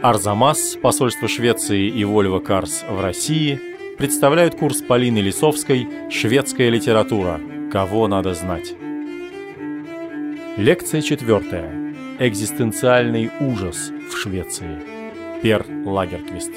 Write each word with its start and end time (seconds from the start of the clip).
Арзамас, 0.00 0.76
посольство 0.80 1.26
Швеции 1.26 1.88
и 1.88 2.04
Вольво 2.04 2.38
Карс 2.38 2.84
в 2.88 3.00
России 3.00 3.60
представляют 3.98 4.54
курс 4.54 4.80
Полины 4.80 5.18
Лисовской 5.18 5.88
«Шведская 6.08 6.70
литература. 6.70 7.40
Кого 7.72 8.06
надо 8.06 8.32
знать». 8.34 8.74
Лекция 10.56 11.02
четвертая. 11.02 11.94
Экзистенциальный 12.20 13.32
ужас 13.40 13.90
в 14.08 14.16
Швеции. 14.16 14.80
Пер 15.42 15.66
Лагерквист. 15.84 16.52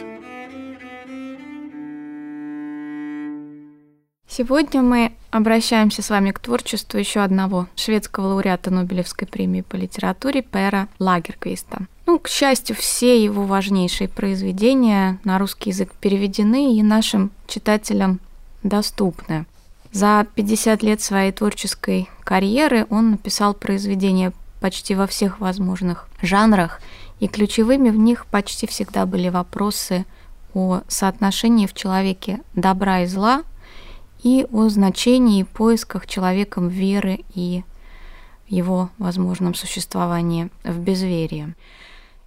Сегодня 4.28 4.84
мы 4.84 5.14
обращаемся 5.32 6.04
с 6.04 6.12
вами 6.12 6.30
к 6.30 6.38
творчеству 6.38 7.00
еще 7.00 7.21
одного 7.21 7.68
шведского 7.76 8.28
лауреата 8.28 8.71
Нобелевской 8.71 9.28
премии 9.28 9.62
по 9.62 9.78
литературе 9.78 10.44
Пера 10.44 10.88
Лагерквиста. 11.00 11.88
Ну, 12.12 12.20
к 12.20 12.28
счастью, 12.28 12.75
все 12.75 13.23
его 13.23 13.45
важнейшие 13.45 14.09
произведения 14.09 15.17
на 15.23 15.40
русский 15.40 15.70
язык 15.70 15.94
переведены 15.94 16.76
и 16.76 16.84
нашим 16.84 17.31
читателям 17.48 18.20
доступны. 18.63 19.45
За 19.94 20.27
50 20.35 20.84
лет 20.84 20.99
своей 20.99 21.32
творческой 21.32 22.09
карьеры 22.26 22.85
он 22.90 23.12
написал 23.12 23.54
произведения 23.54 24.34
почти 24.59 24.94
во 24.94 25.08
всех 25.08 25.40
возможных 25.40 26.09
жанрах, 26.21 26.82
и 27.21 27.30
ключевыми 27.30 27.91
в 27.91 27.95
них 27.95 28.26
почти 28.26 28.68
всегда 28.68 29.05
были 29.05 29.30
вопросы 29.30 30.05
о 30.54 30.82
соотношении 30.90 31.66
в 31.66 31.73
человеке 31.73 32.41
добра 32.54 33.04
и 33.04 33.05
зла, 33.05 33.43
и 34.21 34.46
о 34.52 34.68
значении 34.68 35.40
и 35.40 35.46
поисках 35.46 36.07
человеком 36.07 36.68
веры 36.68 37.21
и 37.35 37.63
его 38.49 38.90
возможном 38.98 39.54
существовании 39.54 40.49
в 40.66 40.77
безверии. 40.77 41.55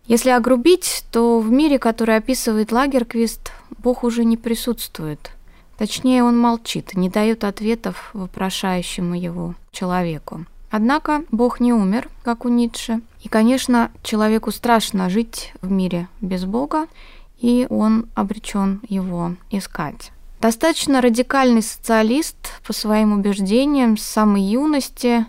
Если 0.07 0.29
огрубить, 0.29 1.05
то 1.11 1.41
в 1.41 1.51
мире, 1.51 1.79
который 1.79 2.17
описывает 2.17 2.73
Лагерквист, 2.73 3.53
Бог 3.79 4.05
уже 4.05 4.25
не 4.25 4.37
присутствует. 4.37 5.31
Точнее, 5.79 6.23
он 6.23 6.39
молчит, 6.39 6.95
не 6.95 7.09
дает 7.09 7.43
ответов 7.43 8.11
вопрошающему 8.13 9.15
его 9.15 9.55
человеку. 9.73 10.45
Однако 10.71 11.25
Бог 11.31 11.59
не 11.59 11.73
умер, 11.73 12.09
как 12.23 12.45
у 12.45 12.49
Ницше. 12.49 13.01
И, 13.23 13.29
конечно, 13.29 13.91
человеку 14.03 14.51
страшно 14.51 15.09
жить 15.09 15.53
в 15.63 15.71
мире 15.71 16.09
без 16.21 16.45
Бога, 16.45 16.87
и 17.39 17.67
он 17.71 18.07
обречен 18.15 18.81
его 18.89 19.37
искать. 19.51 20.13
Достаточно 20.41 21.01
радикальный 21.01 21.63
социалист 21.63 22.37
по 22.67 22.75
своим 22.75 23.13
убеждениям 23.13 23.97
с 23.97 24.03
самой 24.03 24.43
юности. 24.43 25.25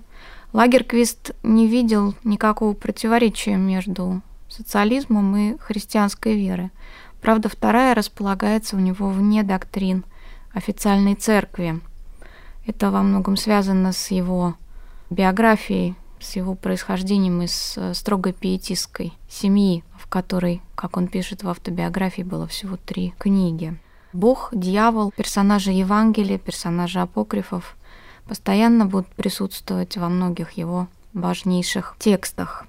Лагерквист 0.51 1.31
не 1.43 1.67
видел 1.67 2.15
никакого 2.23 2.73
противоречия 2.73 3.55
между 3.55 4.21
социализмом 4.55 5.35
и 5.35 5.57
христианской 5.57 6.35
верой. 6.35 6.71
Правда, 7.21 7.49
вторая 7.49 7.95
располагается 7.95 8.75
у 8.75 8.79
него 8.79 9.09
вне 9.09 9.43
доктрин 9.43 10.05
официальной 10.53 11.15
церкви. 11.15 11.81
Это 12.65 12.91
во 12.91 13.01
многом 13.01 13.37
связано 13.37 13.91
с 13.91 14.11
его 14.11 14.55
биографией, 15.09 15.95
с 16.19 16.35
его 16.35 16.55
происхождением 16.55 17.41
из 17.41 17.75
э, 17.77 17.93
строгой 17.93 18.33
пиетистской 18.33 19.13
семьи, 19.29 19.83
в 19.97 20.07
которой, 20.07 20.61
как 20.75 20.97
он 20.97 21.07
пишет 21.07 21.43
в 21.43 21.49
автобиографии, 21.49 22.23
было 22.23 22.47
всего 22.47 22.77
три 22.77 23.13
книги. 23.19 23.77
Бог, 24.13 24.49
дьявол, 24.53 25.11
персонажи 25.11 25.71
Евангелия, 25.71 26.37
персонажи 26.37 26.99
апокрифов 26.99 27.75
постоянно 28.27 28.85
будут 28.85 29.07
присутствовать 29.07 29.97
во 29.97 30.09
многих 30.09 30.51
его 30.51 30.87
важнейших 31.13 31.95
текстах. 31.99 32.65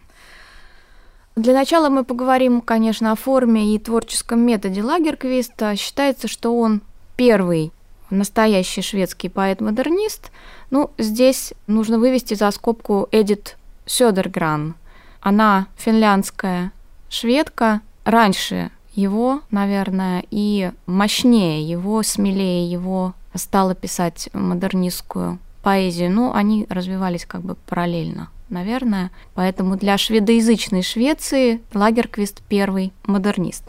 Для 1.37 1.53
начала 1.53 1.91
мы 1.91 2.03
поговорим, 2.03 2.63
конечно, 2.63 3.13
о 3.13 3.15
форме 3.15 3.75
и 3.75 3.79
творческом 3.79 4.41
методе 4.41 4.83
Лагерквиста. 4.83 5.77
Считается, 5.77 6.29
что 6.29 6.59
он 6.59 6.81
первый 7.15 7.73
настоящий 8.09 8.81
шведский 8.81 9.29
поэт-модернист. 9.29 10.33
Ну, 10.71 10.91
здесь 10.97 11.53
нужно 11.67 11.99
вывести 11.99 12.33
за 12.33 12.51
скобку 12.53 13.07
Эдит 13.13 13.59
Сёдергран. 13.85 14.77
Она 15.21 15.67
финляндская 15.77 16.73
шведка, 17.11 17.83
раньше 18.05 18.71
его, 18.95 19.43
наверное, 19.51 20.25
и 20.31 20.73
мощнее 20.87 21.69
его, 21.69 22.03
смелее 22.03 22.71
его 22.71 23.13
стала 23.35 23.75
писать 23.75 24.31
модернистскую 24.33 25.39
поэзию. 25.63 26.11
Ну, 26.13 26.33
они 26.33 26.67
развивались 26.71 27.27
как 27.27 27.43
бы 27.43 27.57
параллельно, 27.57 28.31
наверное. 28.49 29.11
Поэтому 29.35 29.77
для 29.77 29.99
шведоязычной 29.99 30.83
Швеции 30.83 31.61
Лагерквист 31.75 32.43
первый 32.49 32.93
модернист. 33.05 33.65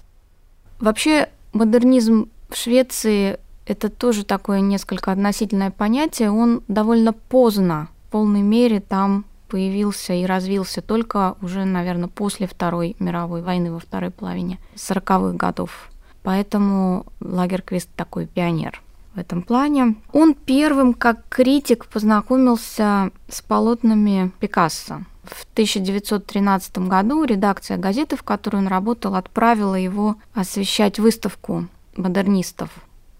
Вообще, 0.79 1.29
модернизм 1.53 2.29
в 2.49 2.55
Швеции 2.55 3.39
это 3.65 3.89
тоже 3.89 4.23
такое 4.23 4.61
несколько 4.61 5.11
относительное 5.11 5.71
понятие. 5.71 6.31
Он 6.31 6.61
довольно 6.67 7.13
поздно 7.13 7.89
в 8.07 8.11
полной 8.11 8.41
мере 8.41 8.79
там 8.79 9.25
появился 9.49 10.13
и 10.13 10.25
развился 10.25 10.81
только 10.81 11.35
уже, 11.41 11.65
наверное, 11.65 12.09
после 12.09 12.47
Второй 12.47 12.95
мировой 12.99 13.41
войны 13.41 13.71
во 13.71 13.79
второй 13.79 14.11
половине 14.11 14.59
40-х 14.75 15.37
годов. 15.37 15.89
Поэтому 16.23 17.05
Лагерквист 17.21 17.89
такой 17.95 18.25
пионер 18.25 18.81
в 19.17 19.19
этом 19.19 19.41
плане. 19.41 19.95
Он 20.13 20.35
первым, 20.35 20.93
как 20.93 21.27
критик, 21.27 21.87
познакомился 21.87 23.09
с 23.27 23.41
полотнами 23.41 24.31
Пикассо. 24.39 25.01
В 25.23 25.43
1913 25.53 26.77
году 26.87 27.23
редакция 27.23 27.77
газеты, 27.77 28.15
в 28.15 28.21
которой 28.21 28.57
он 28.57 28.67
работал, 28.67 29.15
отправила 29.15 29.73
его 29.73 30.17
освещать 30.33 30.99
выставку 30.99 31.67
модернистов, 31.95 32.69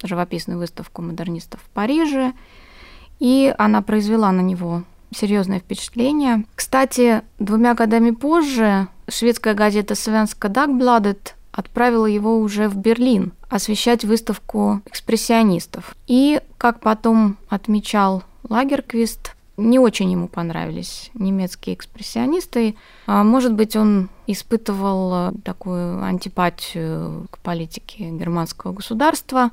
живописную 0.04 0.60
выставку 0.60 1.02
модернистов 1.02 1.62
в 1.62 1.70
Париже, 1.72 2.34
и 3.20 3.54
она 3.58 3.82
произвела 3.82 4.32
на 4.32 4.42
него 4.42 4.84
серьезное 5.14 5.60
впечатление. 5.60 6.46
Кстати, 6.54 7.24
двумя 7.40 7.74
годами 7.74 8.12
позже 8.12 8.88
шведская 9.10 9.56
газета 9.56 9.96
«Свенска 9.96 10.48
Дагбладет» 10.48 11.34
отправила 11.52 12.06
его 12.06 12.40
уже 12.40 12.70
в 12.70 12.78
Берлин 12.78 13.34
освещать 13.50 14.04
выставку 14.04 14.82
экспрессионистов. 14.86 15.96
И, 16.08 16.42
как 16.58 16.80
потом 16.80 17.38
отмечал 17.50 18.24
Лагерквист, 18.50 19.36
не 19.58 19.80
очень 19.80 20.12
ему 20.12 20.28
понравились 20.28 21.10
немецкие 21.16 21.76
экспрессионисты. 21.76 22.76
А, 23.08 23.24
может 23.24 23.54
быть, 23.54 23.76
он 23.76 24.10
испытывал 24.28 25.34
такую 25.44 26.04
антипатию 26.04 27.28
к 27.32 27.40
политике 27.40 28.10
германского 28.12 28.74
государства, 28.74 29.52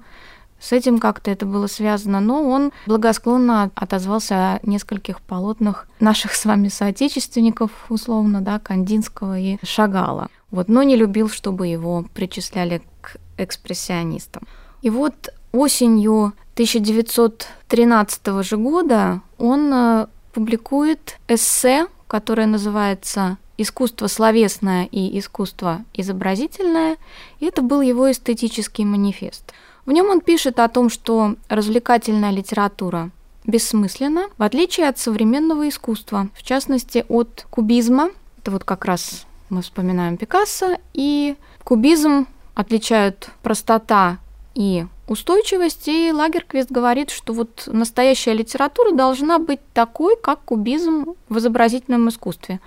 с 0.65 0.73
этим 0.73 0.99
как-то 0.99 1.31
это 1.31 1.45
было 1.45 1.67
связано, 1.67 2.21
но 2.21 2.43
он 2.49 2.73
благосклонно 2.87 3.71
отозвался 3.75 4.35
о 4.35 4.61
нескольких 4.63 5.21
полотнах 5.21 5.87
наших 6.01 6.35
с 6.35 6.47
вами 6.47 6.69
соотечественников, 6.69 7.71
условно, 7.91 8.41
да, 8.41 8.59
Кандинского 8.59 9.39
и 9.39 9.59
Шагала. 9.63 10.29
Вот, 10.51 10.69
но 10.69 10.83
не 10.83 10.97
любил, 10.97 11.29
чтобы 11.29 11.67
его 11.67 12.07
причисляли 12.15 12.81
к 13.03 13.17
экспрессионистам. 13.39 14.43
И 14.83 14.91
вот 14.91 15.31
осенью 15.53 16.35
1913 16.55 18.45
же 18.45 18.57
года 18.57 19.21
он 19.39 19.73
э, 19.73 20.07
публикует 20.33 21.19
эссе, 21.29 21.87
которое 22.07 22.47
называется 22.47 23.39
«Искусство 23.57 24.09
словесное 24.09 24.89
и 24.91 25.19
искусство 25.19 25.85
изобразительное». 25.95 26.97
И 27.39 27.47
это 27.47 27.63
был 27.63 27.81
его 27.81 28.11
эстетический 28.11 28.85
манифест– 28.85 29.53
в 29.87 29.93
нем 29.93 30.09
он 30.09 30.21
пишет 30.21 30.59
о 30.61 30.69
том, 30.69 30.89
что 30.89 31.37
развлекательная 31.49 32.31
литература 32.31 33.11
бессмысленна, 33.45 34.29
в 34.39 34.43
отличие 34.43 34.89
от 34.89 34.99
современного 34.99 35.69
искусства, 35.69 36.29
в 36.35 36.43
частности 36.43 37.05
от 37.09 37.47
кубизма. 37.51 38.11
Это 38.39 38.51
вот 38.51 38.65
как 38.65 38.87
раз 38.87 39.27
мы 39.51 39.61
вспоминаем 39.61 40.17
Пикассо, 40.17 40.79
и 40.95 41.37
кубизм 41.63 42.27
отличают 42.55 43.29
простота 43.43 44.19
и 44.55 44.87
устойчивость, 45.09 45.89
и 45.89 46.13
Лагерквист 46.13 46.71
говорит, 46.71 47.11
что 47.11 47.33
вот 47.33 47.65
настоящая 47.67 48.35
литература 48.35 48.93
должна 48.93 49.39
быть 49.39 49.61
такой, 49.73 50.17
как 50.17 50.41
кубизм 50.45 51.15
в 51.29 51.39
изобразительном 51.39 52.09
искусстве. 52.09 52.61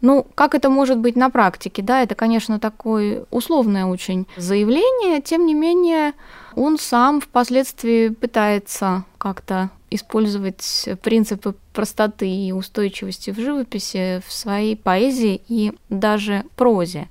Ну, 0.00 0.26
как 0.34 0.54
это 0.54 0.68
может 0.68 0.98
быть 0.98 1.16
на 1.16 1.30
практике? 1.30 1.82
Да, 1.82 2.02
это, 2.02 2.14
конечно, 2.14 2.60
такое 2.60 3.24
условное 3.30 3.86
очень 3.86 4.26
заявление, 4.36 5.20
тем 5.20 5.46
не 5.46 5.54
менее, 5.54 6.12
он 6.54 6.78
сам 6.78 7.20
впоследствии 7.20 8.08
пытается 8.08 9.04
как-то 9.18 9.70
использовать 9.90 10.88
принципы 11.02 11.54
простоты 11.72 12.28
и 12.28 12.52
устойчивости 12.52 13.30
в 13.30 13.38
живописи 13.38 14.22
в 14.26 14.32
своей 14.32 14.76
поэзии 14.76 15.42
и 15.48 15.72
даже 15.88 16.44
прозе. 16.56 17.08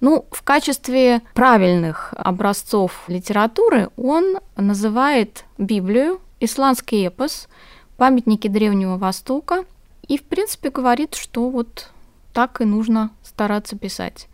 Ну, 0.00 0.26
в 0.30 0.42
качестве 0.42 1.22
правильных 1.34 2.14
образцов 2.16 3.04
литературы 3.08 3.88
он 3.96 4.38
называет 4.56 5.44
Библию, 5.56 6.20
исландский 6.40 7.06
эпос, 7.08 7.48
памятники 7.96 8.48
Древнего 8.48 8.96
Востока 8.96 9.64
и, 10.06 10.18
в 10.18 10.24
принципе, 10.24 10.70
говорит, 10.70 11.14
что 11.14 11.48
вот 11.48 11.90
так 12.38 12.60
и 12.60 12.64
нужно 12.64 13.10
стараться 13.24 13.76
писать. 13.76 14.28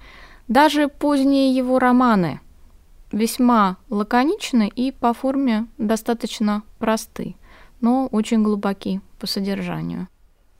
Даже 0.46 0.88
поздние 0.88 1.56
его 1.56 1.78
романы 1.78 2.40
весьма 3.12 3.78
лаконичны 3.88 4.68
и 4.68 4.92
по 4.92 5.14
форме 5.14 5.68
достаточно 5.78 6.64
просты, 6.78 7.34
но 7.80 8.08
очень 8.08 8.42
глубоки 8.42 9.00
по 9.18 9.26
содержанию. 9.26 10.08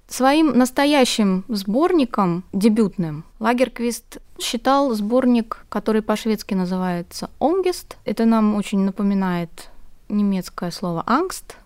Своим 0.09 0.57
настоящим 0.57 1.45
сборником, 1.49 2.45
дебютным, 2.55 3.25
Лагерквист 3.41 4.23
считал 4.39 4.95
сборник, 4.95 5.67
который 5.69 6.01
по-шведски 6.01 6.55
называется 6.55 7.29
«Онгест». 7.41 7.99
Это 8.07 8.25
нам 8.25 8.55
очень 8.55 8.81
напоминает 8.81 9.69
немецкое 10.09 10.71
слово 10.71 11.03
«ангст». 11.07 11.59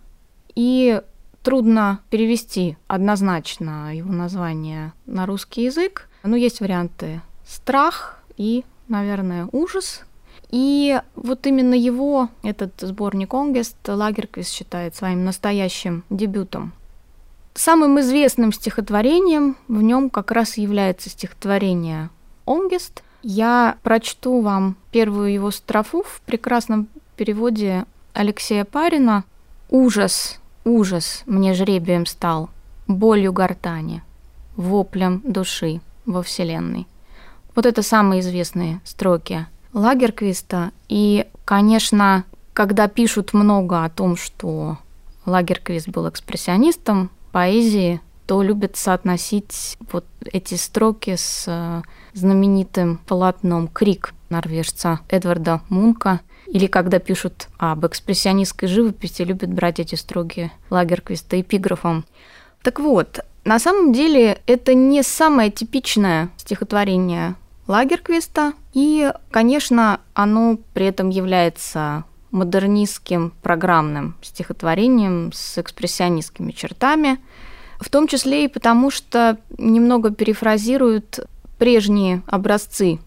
И 0.57 1.01
трудно 1.49 2.01
перевести 2.11 2.77
однозначно 2.89 3.97
его 3.97 4.13
название 4.13 4.93
на 5.07 5.25
русский 5.25 5.63
язык. 5.63 6.07
Но 6.23 6.37
есть 6.37 6.61
варианты 6.61 7.23
«страх» 7.47 8.19
и, 8.37 8.67
наверное, 8.87 9.49
«ужас». 9.53 10.03
И 10.51 11.01
вот 11.17 11.47
именно 11.47 11.73
его, 11.73 12.29
этот 12.43 12.73
сборник 12.79 13.33
«Онгест», 13.33 13.79
Лагерквист 13.89 14.53
считает 14.53 14.95
своим 14.95 15.25
настоящим 15.25 16.05
дебютом. 16.11 16.75
Самым 17.55 17.99
известным 18.01 18.53
стихотворением 18.53 19.57
в 19.69 19.81
нем 19.81 20.11
как 20.11 20.33
раз 20.33 20.59
является 20.59 21.09
стихотворение 21.09 22.11
«Онгест». 22.45 23.03
Я 23.23 23.79
прочту 23.83 24.43
вам 24.43 24.77
первую 24.93 25.33
его 25.33 25.51
строфу 25.51 26.03
в 26.03 26.21
прекрасном 26.27 26.89
переводе 27.17 27.87
Алексея 28.13 28.67
Парина. 28.67 29.25
«Ужас, 29.71 30.38
ужас 30.69 31.23
мне 31.27 31.55
жребием 31.55 32.07
стал, 32.07 32.51
болью 32.87 33.33
гортани, 33.33 34.03
воплем 34.57 35.23
души 35.25 35.81
во 36.07 36.23
Вселенной». 36.23 36.87
Вот 37.55 37.67
это 37.67 37.83
самые 37.83 38.21
известные 38.21 38.81
строки 38.85 39.47
Лагерквиста. 39.73 40.71
И, 40.89 41.27
конечно, 41.45 42.25
когда 42.53 42.89
пишут 42.89 43.33
много 43.33 43.85
о 43.85 43.91
том, 43.91 44.17
что 44.17 44.79
Лагерквист 45.27 45.89
был 45.89 46.09
экспрессионистом, 46.09 47.11
поэзии, 47.33 48.01
то 48.27 48.43
любят 48.43 48.77
соотносить 48.77 49.79
вот 49.91 50.05
эти 50.25 50.55
строки 50.55 51.17
с 51.17 51.45
э, 51.47 51.83
знаменитым 52.13 52.99
полотном 53.07 53.69
«Крик» 53.69 54.13
норвежца 54.29 55.01
Эдварда 55.09 55.63
Мунка. 55.69 56.21
Или 56.51 56.67
когда 56.67 56.99
пишут 56.99 57.49
об 57.59 57.87
экспрессионистской 57.87 58.69
живописи, 58.69 59.23
любят 59.23 59.53
брать 59.53 59.81
эти 59.81 59.95
строки 59.95 60.51
Лагерквиста 60.71 61.41
эпиграфом. 61.41 62.05
Так 62.63 62.81
вот, 62.81 63.21
на 63.45 63.59
самом 63.59 63.93
деле 63.93 64.41
это 64.47 64.75
не 64.75 65.03
самое 65.03 65.51
типичное 65.51 66.31
стихотворение 66.37 67.35
Лагерквиста, 67.67 68.55
и, 68.73 69.13
конечно, 69.31 70.01
оно 70.15 70.59
при 70.73 70.87
этом 70.87 71.11
является 71.11 72.05
модернистским 72.31 73.33
программным 73.43 74.17
стихотворением 74.23 75.33
с 75.35 75.59
экспрессионистскими 75.59 76.53
чертами, 76.53 77.19
в 77.79 77.91
том 77.91 78.07
числе 78.07 78.45
и 78.45 78.49
потому, 78.49 78.91
что 78.91 79.39
немного 79.57 80.11
перефразируют 80.11 81.21
прежние 81.59 82.23
образцы 82.27 82.99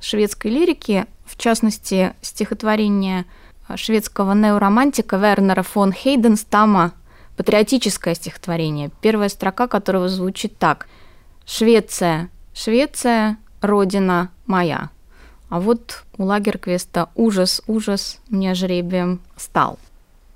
шведской 0.00 0.50
лирики, 0.50 1.06
в 1.28 1.36
частности, 1.36 2.14
стихотворение 2.22 3.26
шведского 3.74 4.32
неоромантика 4.32 5.16
Вернера 5.16 5.62
фон 5.62 5.92
Хейденстама 5.92 6.92
патриотическое 7.36 8.14
стихотворение, 8.14 8.90
первая 9.00 9.28
строка 9.28 9.68
которого 9.68 10.08
звучит 10.08 10.58
так 10.58 10.88
«Швеция, 11.46 12.30
Швеция, 12.54 13.38
родина 13.60 14.30
моя». 14.46 14.90
А 15.48 15.60
вот 15.60 16.04
у 16.18 16.24
Лагерквеста 16.24 17.08
ужас, 17.14 17.62
ужас 17.66 18.18
мне 18.28 18.54
жребием 18.54 19.20
стал. 19.36 19.78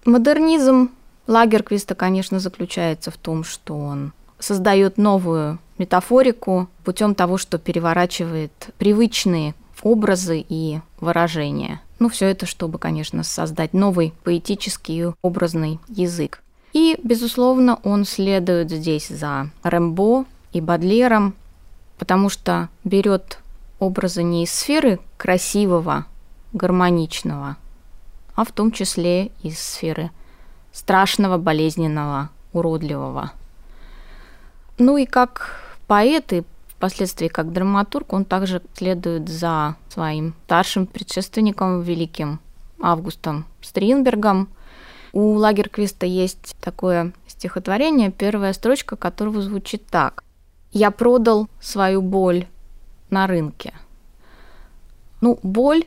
Модернизм 0.05 0.91
Лагерквиста, 1.27 1.94
конечно, 1.94 2.41
заключается 2.41 3.11
в 3.11 3.17
том, 3.17 3.44
что 3.44 3.77
он 3.77 4.12
создает 4.39 4.99
новую 4.99 5.59
метафорику 5.79 6.69
путем 6.85 7.15
того, 7.15 7.39
что 7.39 7.59
переворачивает 7.59 8.53
привычные 8.79 9.55
образы 9.82 10.44
и 10.49 10.81
выражения. 11.00 11.81
Ну, 11.99 12.08
все 12.08 12.26
это, 12.26 12.46
чтобы, 12.46 12.79
конечно, 12.79 13.23
создать 13.23 13.75
новый 13.75 14.14
поэтический 14.25 15.12
образный 15.23 15.79
язык. 15.88 16.43
И, 16.73 16.99
безусловно, 17.02 17.79
он 17.84 18.05
следует 18.05 18.70
здесь 18.70 19.08
за 19.08 19.50
Рэмбо 19.62 20.25
и 20.52 20.61
Бадлером, 20.61 21.34
потому 21.99 22.29
что 22.29 22.69
берет 22.82 23.38
образы 23.79 24.23
не 24.23 24.44
из 24.44 24.52
сферы 24.52 25.00
красивого, 25.17 26.06
гармоничного, 26.52 27.56
а 28.34 28.44
в 28.44 28.52
том 28.52 28.73
числе 28.73 29.26
из 29.43 29.58
сферы 29.58 30.11
страшного, 30.73 31.37
болезненного, 31.37 32.31
уродливого. 32.52 33.32
Ну 34.79 34.96
и 34.96 35.05
как 35.05 35.61
поэт 35.87 36.32
и 36.32 36.43
впоследствии 36.82 37.29
как 37.29 37.52
драматург 37.52 38.12
он 38.12 38.25
также 38.25 38.61
следует 38.75 39.29
за 39.29 39.76
своим 39.88 40.34
старшим 40.46 40.88
предшественником, 40.88 41.81
великим 41.82 42.40
Августом 42.81 43.44
Стринбергом. 43.61 44.49
У 45.12 45.34
Лагерквиста 45.34 46.06
есть 46.06 46.56
такое 46.61 47.12
стихотворение, 47.29 48.11
первая 48.11 48.52
строчка 48.52 48.96
которого 48.96 49.43
звучит 49.43 49.87
так. 49.87 50.25
«Я 50.73 50.90
продал 50.90 51.46
свою 51.61 52.02
боль 52.02 52.49
на 53.11 53.29
рынке. 53.29 53.75
Ну, 55.20 55.38
боль, 55.44 55.84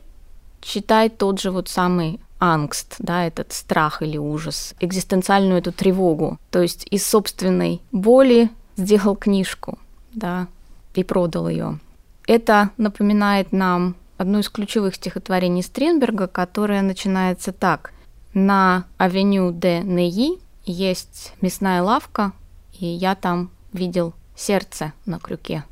читай 0.61 1.09
тот 1.09 1.41
же 1.41 1.51
вот 1.51 1.67
самый 1.67 2.21
ангст, 2.39 2.95
да, 2.99 3.25
этот 3.25 3.51
страх 3.51 4.01
или 4.01 4.17
ужас, 4.17 4.73
экзистенциальную 4.79 5.57
эту 5.57 5.73
тревогу. 5.73 6.39
То 6.51 6.61
есть 6.61 6.87
из 6.89 7.05
собственной 7.05 7.81
боли 7.91 8.49
сделал 8.77 9.17
книжку, 9.17 9.77
да, 10.13 10.47
и 10.95 11.03
продал 11.03 11.49
ее. 11.49 11.79
Это 12.27 12.71
напоминает 12.77 13.51
нам 13.51 13.95
одно 14.17 14.39
из 14.39 14.49
ключевых 14.49 14.95
стихотворений 14.95 15.61
Стринберга, 15.61 16.27
которое 16.27 16.81
начинается 16.81 17.51
так. 17.51 17.91
На 18.33 18.85
авеню 18.97 19.51
де 19.51 19.81
Неи 19.81 20.39
есть 20.65 21.33
мясная 21.41 21.81
лавка, 21.81 22.33
и 22.79 22.85
я 22.85 23.15
там 23.15 23.51
видел 23.73 24.13
сердце 24.35 24.93
на 25.05 25.19
крюке 25.19 25.63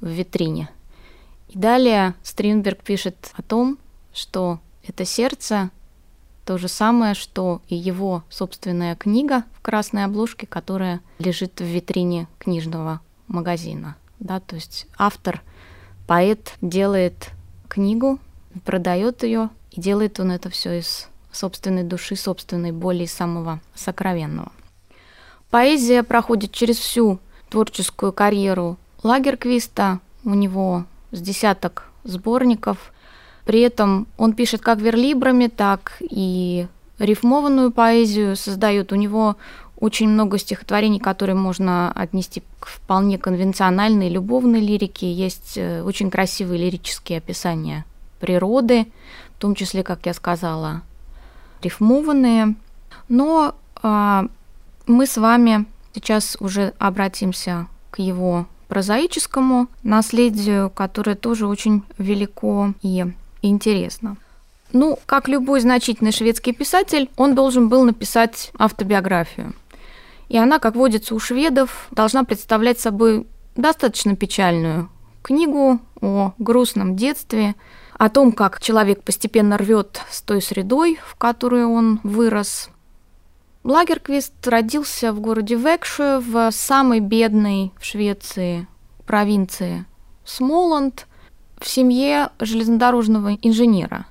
в 0.00 0.08
витрине– 0.08 0.70
и 1.50 1.58
далее 1.58 2.14
Стринберг 2.22 2.82
пишет 2.82 3.32
о 3.34 3.42
том, 3.42 3.78
что 4.12 4.60
это 4.86 5.04
сердце 5.04 5.70
то 6.44 6.58
же 6.58 6.68
самое, 6.68 7.14
что 7.14 7.60
и 7.68 7.74
его 7.74 8.22
собственная 8.30 8.94
книга 8.94 9.44
в 9.54 9.60
красной 9.60 10.04
обложке, 10.04 10.46
которая 10.46 11.00
лежит 11.18 11.60
в 11.60 11.64
витрине 11.64 12.28
книжного 12.38 13.00
магазина. 13.26 13.96
Да, 14.20 14.38
то 14.38 14.54
есть 14.54 14.86
автор, 14.96 15.42
поэт 16.06 16.54
делает 16.60 17.30
книгу, 17.68 18.18
продает 18.64 19.22
ее, 19.22 19.50
и 19.72 19.80
делает 19.80 20.20
он 20.20 20.30
это 20.30 20.50
все 20.50 20.78
из 20.78 21.08
собственной 21.32 21.84
души, 21.84 22.16
собственной 22.16 22.72
боли 22.72 23.04
и 23.04 23.08
самого 23.08 23.60
сокровенного. 23.74 24.52
Поэзия 25.50 26.02
проходит 26.02 26.52
через 26.52 26.78
всю 26.78 27.18
творческую 27.48 28.12
карьеру 28.12 28.76
Лагерквиста. 29.02 30.00
У 30.24 30.34
него 30.34 30.84
с 31.10 31.20
десяток 31.20 31.90
сборников. 32.04 32.92
При 33.44 33.60
этом 33.60 34.06
он 34.16 34.34
пишет 34.34 34.60
как 34.60 34.78
верлибрами, 34.78 35.48
так 35.48 35.96
и 36.00 36.66
рифмованную 36.98 37.72
поэзию 37.72 38.36
создает. 38.36 38.92
У 38.92 38.96
него 38.96 39.36
очень 39.80 40.08
много 40.08 40.38
стихотворений, 40.38 41.00
которые 41.00 41.34
можно 41.34 41.90
отнести 41.92 42.42
к 42.60 42.66
вполне 42.66 43.18
конвенциональной 43.18 44.10
любовной 44.10 44.60
лирике. 44.60 45.12
Есть 45.12 45.56
э, 45.56 45.82
очень 45.82 46.10
красивые 46.10 46.64
лирические 46.64 47.18
описания 47.18 47.84
природы, 48.20 48.86
в 49.36 49.40
том 49.40 49.54
числе, 49.54 49.82
как 49.82 50.04
я 50.04 50.12
сказала, 50.12 50.82
рифмованные. 51.62 52.54
Но 53.08 53.54
э, 53.82 54.22
мы 54.86 55.06
с 55.06 55.16
вами 55.16 55.64
сейчас 55.94 56.36
уже 56.40 56.74
обратимся 56.78 57.66
к 57.90 57.98
его 57.98 58.46
прозаическому 58.68 59.66
наследию, 59.82 60.70
которое 60.70 61.16
тоже 61.16 61.46
очень 61.46 61.82
велико 61.98 62.72
и 62.82 63.06
интересно. 63.42 64.16
Ну, 64.72 64.98
как 65.06 65.26
любой 65.26 65.60
значительный 65.60 66.12
шведский 66.12 66.52
писатель, 66.52 67.10
он 67.16 67.34
должен 67.34 67.68
был 67.68 67.84
написать 67.84 68.52
автобиографию. 68.56 69.54
И 70.30 70.38
она, 70.38 70.60
как 70.60 70.76
водится 70.76 71.14
у 71.14 71.18
шведов, 71.18 71.88
должна 71.90 72.22
представлять 72.22 72.78
собой 72.78 73.26
достаточно 73.56 74.14
печальную 74.14 74.88
книгу 75.22 75.80
о 76.00 76.32
грустном 76.38 76.94
детстве, 76.94 77.56
о 77.98 78.08
том, 78.08 78.30
как 78.30 78.60
человек 78.62 79.02
постепенно 79.02 79.58
рвет 79.58 80.00
с 80.08 80.22
той 80.22 80.40
средой, 80.40 81.00
в 81.04 81.16
которой 81.16 81.64
он 81.64 81.98
вырос. 82.04 82.70
Лагерквист 83.64 84.46
родился 84.46 85.12
в 85.12 85.18
городе 85.20 85.56
Векше, 85.56 86.22
в 86.24 86.52
самой 86.52 87.00
бедной 87.00 87.72
в 87.76 87.84
Швеции 87.84 88.68
провинции 89.06 89.84
Смоланд. 90.24 91.08
в 91.58 91.68
семье 91.68 92.30
железнодорожного 92.38 93.34
инженера. 93.42 94.06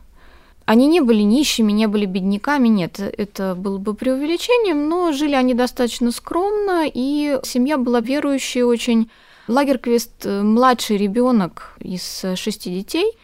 Они 0.70 0.86
не 0.86 1.02
были 1.02 1.24
нищими, 1.24 1.72
не 1.72 1.88
были 1.88 2.06
бедняками, 2.06 2.68
нет, 2.68 3.00
это 3.00 3.56
было 3.56 3.80
бы 3.80 3.96
преувеличением, 3.96 4.88
но 4.88 5.12
жили 5.14 5.34
они 5.34 5.56
достаточно 5.56 6.12
скромно, 6.12 6.86
и 6.86 7.40
семья 7.44 7.80
была 7.80 8.02
верующей 8.02 8.62
очень. 8.62 9.10
Лагерквист– 9.48 10.26
младший 10.26 10.98
ребенок 10.98 11.76
из 11.80 12.24
шести 12.36 12.70
детей. 12.70 13.18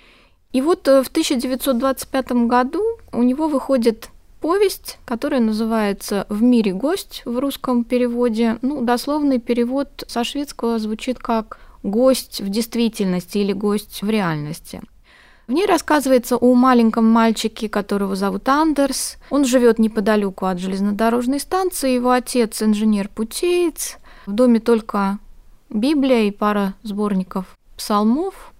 И 0.53 0.61
вот 0.63 0.87
в 0.87 1.07
1925 1.07 2.31
году 2.47 2.83
у 3.11 3.21
него 3.21 3.47
выходит 3.47 4.09
повесть, 4.41 4.97
которая 5.05 5.39
называется 5.39 6.25
«В 6.29 6.41
мире 6.41 6.73
гость» 6.73 7.21
в 7.25 7.37
русском 7.37 7.83
переводе. 7.83 8.57
Ну, 8.63 8.81
дословный 8.81 9.37
перевод 9.37 10.03
со 10.07 10.23
шведского 10.23 10.79
звучит 10.79 11.19
как 11.19 11.59
«гость 11.83 12.41
в 12.41 12.49
действительности» 12.49 13.37
или 13.37 13.53
«гость 13.53 14.01
в 14.01 14.09
реальности». 14.09 14.81
В 15.47 15.51
ней 15.51 15.67
рассказывается 15.67 16.37
о 16.37 16.55
маленьком 16.55 17.05
мальчике, 17.05 17.69
которого 17.69 18.15
зовут 18.15 18.49
Андерс. 18.49 19.17
Он 19.29 19.45
живет 19.45 19.77
неподалеку 19.77 20.47
от 20.47 20.57
железнодорожной 20.57 21.39
станции. 21.39 21.93
Его 21.93 22.11
отец 22.11 22.63
инженер-путеец. 22.63 23.97
В 24.25 24.31
доме 24.31 24.59
только 24.59 25.19
Библия 25.69 26.23
и 26.23 26.31
пара 26.31 26.73
сборников 26.81 27.45
псалмов, 27.77 28.53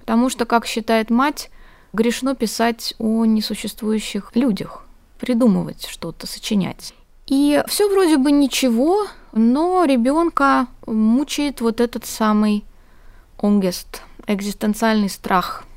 потому 0.00 0.28
что, 0.28 0.44
как 0.44 0.66
считает 0.66 1.08
мать, 1.08 1.50
грешно 1.92 2.34
писать 2.34 2.94
о 2.98 3.24
несуществующих 3.24 4.32
людях, 4.34 4.84
придумывать 5.20 5.86
что-то, 5.86 6.26
сочинять. 6.26 6.94
И 7.28 7.62
все 7.68 7.88
вроде 7.88 8.16
бы 8.16 8.32
ничего, 8.32 9.06
но 9.32 9.84
ребенка 9.84 10.66
мучает 10.86 11.60
вот 11.60 11.80
этот 11.80 12.06
самый 12.06 12.64
онгест, 13.38 14.02
экзистенциальный 14.26 15.08
страх– 15.08 15.62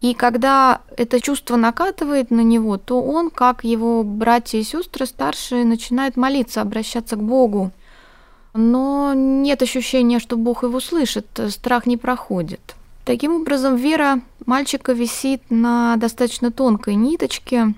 и 0.00 0.14
когда 0.14 0.80
это 0.96 1.20
чувство 1.20 1.56
накатывает 1.56 2.30
на 2.30 2.40
него, 2.40 2.78
то 2.78 3.02
он, 3.02 3.28
как 3.28 3.64
его 3.64 4.02
братья 4.02 4.58
и 4.58 4.62
сестры 4.62 5.04
старшие, 5.04 5.64
начинает 5.66 6.16
молиться, 6.16 6.62
обращаться 6.62 7.16
к 7.16 7.22
Богу. 7.22 7.70
Но 8.54 9.12
нет 9.14 9.60
ощущения, 9.62 10.18
что 10.18 10.36
Бог 10.36 10.62
его 10.62 10.80
слышит, 10.80 11.26
страх 11.50 11.84
не 11.84 11.98
проходит. 11.98 12.76
Таким 13.04 13.34
образом, 13.34 13.76
вера 13.76 14.20
мальчика 14.46 14.92
висит 14.92 15.42
на 15.50 15.96
достаточно 15.96 16.50
тонкой 16.50 16.94
ниточке. 16.94 17.74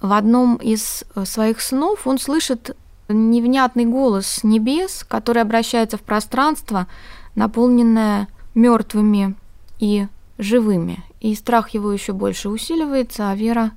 В 0.00 0.12
одном 0.12 0.56
из 0.56 1.04
своих 1.24 1.60
снов 1.60 2.06
он 2.06 2.18
слышит 2.18 2.76
невнятный 3.08 3.84
голос 3.84 4.42
небес, 4.42 5.04
который 5.06 5.42
обращается 5.42 5.98
в 5.98 6.02
пространство, 6.02 6.88
наполненное 7.34 8.28
мертвыми 8.54 9.36
и 9.78 10.06
живыми 10.40 11.04
и 11.20 11.34
страх 11.34 11.70
его 11.70 11.92
еще 11.92 12.12
больше 12.12 12.48
усиливается, 12.48 13.30
а 13.30 13.34
вера 13.34 13.72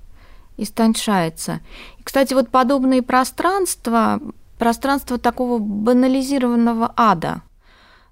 истончается. 0.58 1.60
И, 2.00 2.03
кстати, 2.03 2.34
вот 2.34 2.50
подобные 2.50 3.01
пространства, 3.01 4.20
пространство 4.58 5.17
такого 5.17 5.60
банализированного 5.60 6.93
ада, 6.96 7.41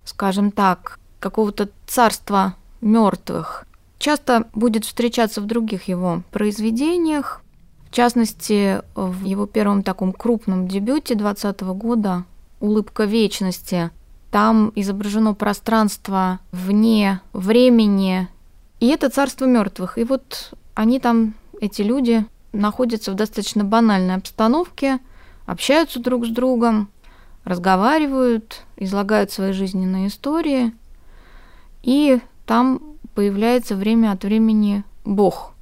скажем 0.03 0.51
так, 0.51 0.99
какого-то 1.19 1.69
царства 1.87 2.55
мертвых, 2.81 3.65
часто 3.99 4.47
будет 4.53 4.85
встречаться 4.85 5.41
в 5.41 5.45
других 5.45 5.87
его 5.87 6.23
произведениях. 6.31 7.41
В 7.89 7.93
частности, 7.93 8.81
в 8.95 9.23
его 9.25 9.45
первом 9.45 9.83
таком 9.83 10.13
крупном 10.13 10.67
дебюте 10.67 11.15
20 11.15 11.61
года 11.61 12.23
«Улыбка 12.59 13.03
вечности» 13.03 13.91
там 14.31 14.71
изображено 14.75 15.33
пространство 15.33 16.39
вне 16.51 17.19
времени 17.33 18.29
и 18.81 18.87
это 18.87 19.09
царство 19.09 19.45
мертвых. 19.45 19.97
И 19.97 20.03
вот 20.03 20.53
они 20.73 20.99
там, 20.99 21.35
эти 21.61 21.83
люди, 21.83 22.25
находятся 22.51 23.11
в 23.11 23.15
достаточно 23.15 23.63
банальной 23.63 24.15
обстановке, 24.15 24.99
общаются 25.45 26.01
друг 26.01 26.25
с 26.25 26.29
другом, 26.29 26.89
разговаривают, 27.45 28.63
излагают 28.77 29.31
свои 29.31 29.53
жизненные 29.53 30.07
истории. 30.07 30.73
И 31.83 32.19
там 32.45 32.97
появляется 33.13 33.75
время 33.75 34.11
от 34.11 34.23
времени 34.23 34.83
Бог. 35.05 35.53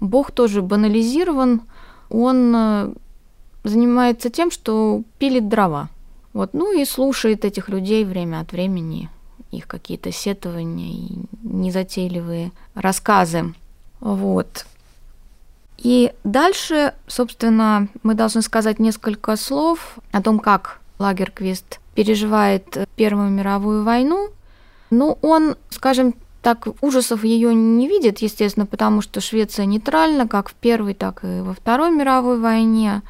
Бог 0.00 0.32
тоже 0.32 0.60
банализирован, 0.60 1.62
он 2.10 2.52
э, 2.54 2.94
занимается 3.62 4.30
тем, 4.30 4.50
что 4.50 5.02
пилит 5.18 5.48
дрова. 5.48 5.90
Вот, 6.32 6.54
ну 6.54 6.76
и 6.76 6.84
слушает 6.84 7.44
этих 7.44 7.68
людей 7.68 8.04
время 8.04 8.40
от 8.40 8.52
времени, 8.52 9.10
их 9.50 9.66
какие-то 9.66 10.12
сетования 10.12 10.92
и 10.92 11.18
незатейливые 11.42 12.52
рассказы. 12.74 13.54
Вот. 14.00 14.66
И 15.78 16.12
дальше, 16.24 16.94
собственно, 17.06 17.88
мы 18.02 18.14
должны 18.14 18.42
сказать 18.42 18.78
несколько 18.78 19.36
слов 19.36 19.98
о 20.10 20.20
том, 20.20 20.40
как 20.40 20.80
Лагерквист 20.98 21.80
переживает 21.94 22.88
Первую 22.96 23.30
мировую 23.30 23.84
войну. 23.84 24.30
Ну, 24.90 25.18
он, 25.22 25.56
скажем 25.70 26.14
так, 26.42 26.68
ужасов 26.80 27.24
ее 27.24 27.54
не 27.54 27.88
видит, 27.88 28.18
естественно, 28.18 28.66
потому 28.66 29.02
что 29.02 29.20
Швеция 29.20 29.66
нейтральна, 29.66 30.26
как 30.26 30.48
в 30.48 30.54
Первой, 30.54 30.94
так 30.94 31.24
и 31.24 31.40
во 31.40 31.54
Второй 31.54 31.90
мировой 31.90 32.38
войне. 32.40 33.02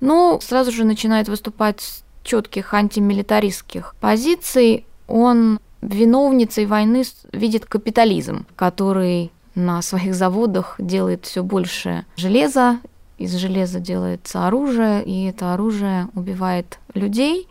Но 0.00 0.40
сразу 0.40 0.72
же 0.72 0.84
начинает 0.84 1.28
выступать 1.28 1.80
с 1.80 2.04
четких 2.22 2.74
антимилитаристских 2.74 3.94
позиций. 4.00 4.86
Он 5.08 5.58
виновницей 5.82 6.66
войны 6.66 7.02
видит 7.32 7.66
капитализм, 7.66 8.46
который 8.56 9.32
на 9.54 9.82
своих 9.82 10.14
заводах 10.14 10.76
делает 10.78 11.26
все 11.26 11.42
больше 11.42 12.06
железа, 12.16 12.78
из 13.18 13.34
железа 13.34 13.78
делается 13.78 14.46
оружие, 14.46 15.04
и 15.04 15.24
это 15.26 15.54
оружие 15.54 16.08
убивает 16.14 16.78
людей. 16.94 17.48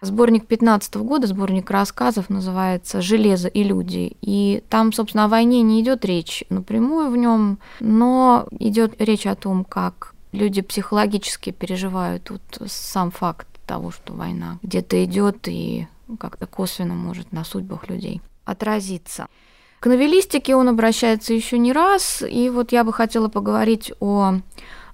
Сборник 0.00 0.46
15 0.46 0.96
года, 0.96 1.28
сборник 1.28 1.70
рассказов 1.70 2.28
называется 2.28 3.00
«Железо 3.00 3.46
и 3.46 3.62
люди». 3.62 4.16
И 4.20 4.64
там, 4.68 4.92
собственно, 4.92 5.26
о 5.26 5.28
войне 5.28 5.62
не 5.62 5.80
идет 5.80 6.04
речь 6.04 6.42
напрямую 6.48 7.08
в 7.10 7.16
нем, 7.16 7.58
но 7.78 8.48
идет 8.58 9.00
речь 9.00 9.26
о 9.26 9.36
том, 9.36 9.64
как 9.64 10.14
люди 10.32 10.60
психологически 10.60 11.50
переживают 11.50 12.30
вот 12.30 12.68
сам 12.68 13.12
факт 13.12 13.46
того, 13.64 13.92
что 13.92 14.12
война 14.14 14.58
где-то 14.62 15.04
идет 15.04 15.46
и 15.46 15.86
как-то 16.16 16.46
косвенно 16.46 16.94
может 16.94 17.32
на 17.32 17.44
судьбах 17.44 17.88
людей 17.88 18.20
отразиться. 18.44 19.26
К 19.80 19.86
новеллистике 19.86 20.54
он 20.54 20.68
обращается 20.68 21.34
еще 21.34 21.58
не 21.58 21.72
раз, 21.72 22.22
и 22.22 22.48
вот 22.50 22.72
я 22.72 22.84
бы 22.84 22.92
хотела 22.92 23.28
поговорить 23.28 23.92
о 23.98 24.34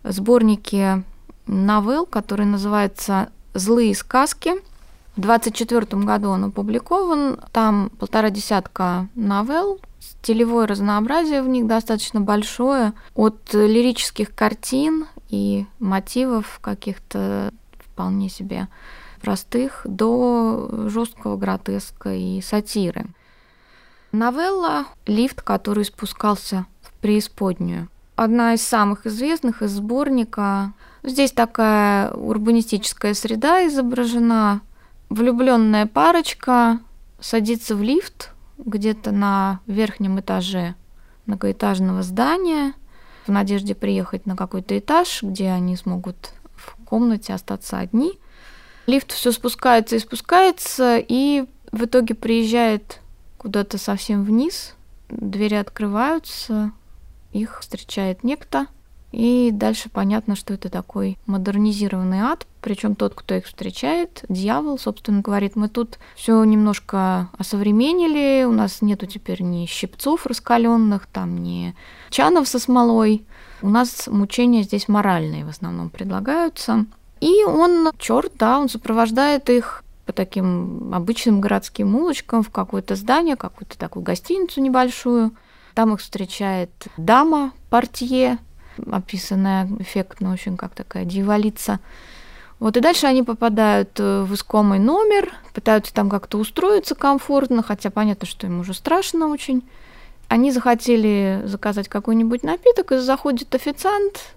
сборнике 0.03 1.03
новелл, 1.47 2.07
который 2.07 2.47
называется 2.47 3.31
«Злые 3.55 3.95
сказки». 3.95 4.55
В 5.17 5.21
24 5.21 5.85
году 6.05 6.31
он 6.31 6.45
опубликован, 6.45 7.41
там 7.53 7.91
полтора 7.99 8.31
десятка 8.31 9.09
новелл, 9.15 9.81
стилевое 9.99 10.67
разнообразие 10.67 11.43
в 11.43 11.49
них 11.49 11.67
достаточно 11.67 12.21
большое, 12.21 12.93
от 13.15 13.53
лирических 13.53 14.35
картин 14.35 15.07
и 15.29 15.67
мотивов 15.81 16.61
каких-то 16.63 17.53
вполне 17.79 18.29
себе 18.29 18.69
простых 19.21 19.83
до 19.85 20.71
жесткого 20.89 21.37
гротеска 21.37 22.15
и 22.15 22.41
сатиры. 22.41 23.07
Новелла 24.13 24.87
«Лифт, 25.07 25.43
который 25.43 25.85
спускался 25.85 26.67
в 26.81 26.93
преисподнюю». 26.95 27.89
Одна 28.17 28.55
из 28.55 28.63
самых 28.63 29.07
известных 29.07 29.63
из 29.63 29.73
сборника. 29.73 30.73
Здесь 31.03 31.31
такая 31.31 32.11
урбанистическая 32.11 33.15
среда 33.15 33.67
изображена. 33.69 34.63
Влюбленная 35.09 35.87
парочка 35.87 36.81
садится 37.21 37.77
в 37.77 37.83
лифт 37.83 38.33
где-то 38.59 39.13
на 39.13 39.61
верхнем 39.67 40.19
этаже 40.21 40.75
многоэтажного 41.27 42.03
здания 42.03 42.75
в 43.27 43.31
надежде 43.31 43.75
приехать 43.75 44.27
на 44.27 44.37
какой-то 44.37 44.79
этаж, 44.79 45.23
где 45.23 45.51
они 45.51 45.77
смогут 45.77 46.33
в 46.57 46.77
комнате 46.85 47.35
остаться 47.35 47.79
одни– 47.79 48.19
Лифт 48.89 49.13
все 49.13 49.33
спускается 49.33 49.97
и 49.97 49.99
спускается, 49.99 50.97
и 50.97 51.45
в 51.73 51.85
итоге 51.85 52.15
приезжает 52.15 53.03
куда-то 53.37 53.77
совсем 53.77 54.25
вниз, 54.25 54.75
двери 55.11 55.57
открываются, 55.57 56.73
их 57.31 57.61
встречает 57.61 58.25
некто, 58.25 58.67
и 59.13 59.51
дальше 59.53 59.91
понятно, 59.91 60.37
что 60.37 60.55
это 60.55 60.71
такой 60.71 61.19
модернизированный 61.27 62.21
ад, 62.21 62.47
причем 62.63 62.95
тот, 62.95 63.13
кто 63.15 63.35
их 63.35 63.45
встречает, 63.45 64.25
дьявол, 64.31 64.79
собственно, 64.79 65.21
говорит, 65.21 65.55
мы 65.55 65.69
тут 65.69 65.99
все 66.17 66.43
немножко 66.45 67.29
осовременили, 67.37 68.45
у 68.45 68.53
нас 68.53 68.81
нету 68.81 69.05
теперь 69.05 69.43
ни 69.43 69.67
щипцов 69.67 70.25
раскаленных, 70.25 71.09
там 71.09 71.37
ни 71.43 71.75
чанов 72.09 72.49
со 72.49 72.59
смолой, 72.59 73.27
у 73.61 73.69
нас 73.69 74.07
мучения 74.07 74.63
здесь 74.63 74.89
моральные 74.89 75.45
в 75.45 75.51
основном 75.51 75.91
предлагаются. 75.91 76.87
И 77.21 77.45
он, 77.45 77.91
черт, 77.99 78.33
да, 78.37 78.59
он 78.59 78.69
сопровождает 78.69 79.51
их 79.51 79.85
по 80.07 80.13
таким 80.13 80.95
обычным 80.95 81.41
городским 81.41 81.95
улочкам 81.95 82.43
в 82.43 82.51
какое-то 82.51 82.95
здание, 82.95 83.37
какую-то 83.37 83.79
такую 83.79 84.03
гостиницу 84.03 84.61
небольшую. 84.61 85.33
Там 85.75 85.95
их 85.95 86.01
встречает 86.01 86.71
дама 86.97 87.53
портье, 87.71 88.39
описанная 88.91 89.69
эффектно 89.79 90.33
очень 90.33 90.57
как 90.57 90.75
такая 90.75 91.05
дьяволица. 91.05 91.81
Вот 92.59 92.77
и 92.77 92.81
дальше 92.81 93.07
они 93.07 93.23
попадают 93.23 94.01
э, 94.01 94.23
в 94.23 94.35
искомый 94.35 94.79
номер, 94.79 95.33
пытаются 95.55 95.95
там 95.95 96.11
как-то 96.11 96.39
устроиться 96.39 96.95
комфортно, 96.95 97.63
хотя 97.63 97.91
понятно, 97.91 98.27
что 98.27 98.47
им 98.47 98.61
уже 98.61 98.75
страшно 98.75 99.29
очень. 99.29 99.63
Они 100.27 100.51
захотели 100.51 101.43
заказать 101.45 101.89
какой-нибудь 101.89 102.43
напиток, 102.43 102.93
и 102.93 102.97
заходит 102.97 103.55
официант, 103.55 104.35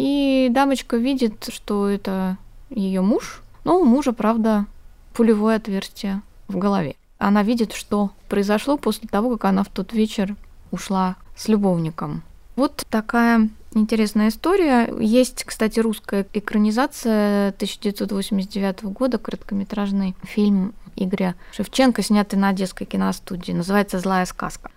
и 0.00 0.48
дамочка 0.48 0.96
видит, 0.96 1.50
что 1.52 1.86
это 1.86 2.38
ее 2.70 3.02
муж. 3.02 3.42
Но 3.64 3.78
у 3.78 3.84
мужа, 3.84 4.14
правда, 4.14 4.64
пулевое 5.12 5.56
отверстие 5.56 6.22
в 6.48 6.56
голове. 6.56 6.96
Она 7.18 7.42
видит, 7.42 7.74
что 7.74 8.10
произошло 8.26 8.78
после 8.78 9.10
того, 9.10 9.32
как 9.32 9.44
она 9.44 9.62
в 9.62 9.68
тот 9.68 9.92
вечер 9.92 10.36
ушла 10.70 11.16
с 11.36 11.48
любовником. 11.48 12.22
Вот 12.56 12.86
такая 12.88 13.50
интересная 13.74 14.28
история. 14.28 14.90
Есть, 14.98 15.44
кстати, 15.44 15.80
русская 15.80 16.26
экранизация 16.32 17.48
1989 17.48 18.84
года, 18.84 19.18
короткометражный 19.18 20.16
фильм 20.22 20.72
Игоря 20.96 21.34
Шевченко, 21.52 22.02
снятый 22.02 22.38
на 22.38 22.48
Одесской 22.48 22.86
киностудии. 22.86 23.52
Называется 23.52 23.98
«Злая 23.98 24.24
сказка». 24.24 24.70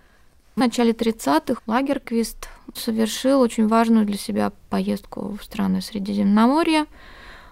В 0.56 0.60
начале 0.60 0.92
30-х 0.92 1.62
Лагерквист 1.66 2.50
совершил 2.74 3.42
очень 3.42 3.68
важную 3.68 4.06
для 4.06 4.18
себя 4.18 4.52
поездку 4.70 5.38
в 5.40 5.44
страны 5.44 5.82
Средиземноморья. 5.82 6.86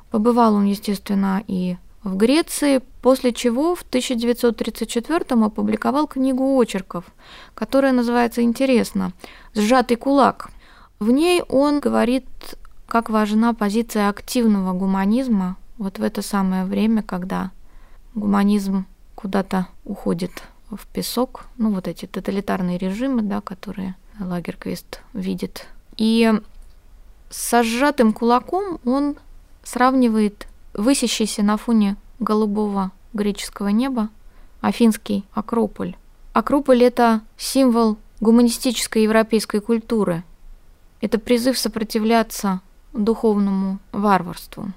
Побывал 0.10 0.56
он, 0.56 0.66
естественно, 0.66 1.44
и 1.48 1.78
в 2.04 2.16
Греции, 2.18 2.82
после 3.02 3.32
чего 3.32 3.76
в 3.76 3.86
1934-м 3.86 5.44
опубликовал 5.44 6.08
книгу 6.08 6.56
очерков, 6.56 7.06
которая 7.54 7.92
называется 7.92 8.42
«Интересно. 8.42 9.14
Сжатый 9.54 9.98
кулак». 9.98 10.50
В 11.00 11.12
ней 11.12 11.42
он 11.48 11.80
говорит, 11.80 12.26
как 12.88 13.10
важна 13.10 13.54
позиция 13.54 14.10
активного 14.10 14.74
гуманизма 14.74 15.58
вот 15.78 15.98
в 15.98 16.04
это 16.04 16.22
самое 16.22 16.66
время, 16.66 17.02
когда 17.02 17.50
гуманизм 18.14 18.86
куда-то 19.16 19.68
уходит 19.84 20.44
в 20.70 20.86
песок, 20.86 21.46
ну 21.58 21.72
вот 21.72 21.88
эти 21.88 22.06
тоталитарные 22.06 22.78
режимы, 22.78 23.24
да, 23.24 23.42
которые 23.42 23.96
Лагерквист 24.26 25.02
видит. 25.14 25.68
И 25.98 26.32
с 27.30 27.64
сжатым 27.64 28.14
кулаком 28.14 28.80
он 28.86 29.16
сравнивает 29.64 30.48
высящийся 30.74 31.44
на 31.44 31.58
фоне 31.58 31.96
голубого 32.20 32.92
греческого 33.14 33.70
неба 33.70 34.10
Афинский 34.62 35.26
Акрополь. 35.34 35.96
Акрополь– 36.34 36.84
это 36.86 37.22
символ 37.38 37.98
гуманистической 38.20 39.04
европейской 39.04 39.60
культуры. 39.60 40.24
Это 41.02 41.18
призыв 41.20 41.58
сопротивляться 41.58 42.62
духовному 42.94 43.80
варварству. 43.92 44.72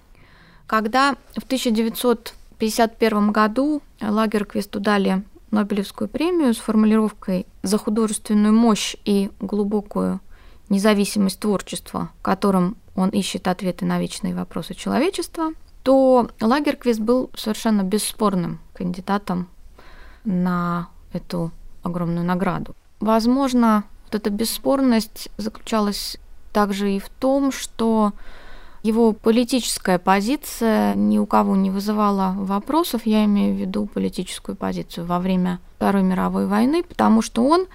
Когда 0.66 1.16
в 1.36 1.44
1951 1.44 3.30
году 3.30 3.82
Лагерквисту 4.00 4.80
дали 4.80 5.22
Нобелевскую 5.54 6.08
премию 6.08 6.52
с 6.52 6.58
формулировкой 6.58 7.46
«За 7.62 7.78
художественную 7.78 8.52
мощь 8.52 8.96
и 9.04 9.30
глубокую 9.38 10.20
независимость 10.68 11.38
творчества, 11.38 12.10
которым 12.22 12.76
он 12.96 13.10
ищет 13.10 13.46
ответы 13.46 13.84
на 13.84 14.00
вечные 14.00 14.34
вопросы 14.34 14.74
человечества», 14.74 15.52
то 15.84 16.28
Лагерквист 16.40 16.98
был 16.98 17.30
совершенно 17.36 17.82
бесспорным 17.82 18.58
кандидатом 18.72 19.48
на 20.24 20.88
эту 21.12 21.52
огромную 21.84 22.24
награду. 22.24 22.74
Возможно, 22.98 23.84
вот 24.06 24.16
эта 24.16 24.30
бесспорность 24.30 25.28
заключалась 25.36 26.16
также 26.52 26.90
и 26.92 26.98
в 26.98 27.08
том, 27.08 27.52
что 27.52 28.12
его 28.84 29.14
политическая 29.14 29.98
позиция 29.98 30.94
ни 30.94 31.16
у 31.16 31.24
кого 31.24 31.56
не 31.56 31.70
вызывала 31.70 32.34
вопросов, 32.36 33.06
я 33.06 33.24
имею 33.24 33.56
в 33.56 33.58
виду 33.58 33.86
политическую 33.86 34.56
позицию 34.56 35.06
во 35.06 35.20
время 35.20 35.58
Второй 35.76 36.02
мировой 36.02 36.46
войны, 36.46 36.82
потому 36.82 37.22
что 37.22 37.46
он, 37.46 37.66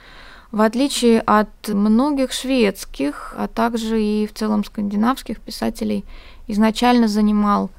в 0.52 0.62
отличие 0.62 1.22
от 1.22 1.50
многих 1.68 2.32
шведских, 2.32 3.34
а 3.36 3.48
также 3.48 4.00
и 4.00 4.28
в 4.28 4.34
целом 4.36 4.64
скандинавских 4.64 5.42
писателей, 5.42 6.06
изначально 6.46 7.08
занимал 7.08 7.72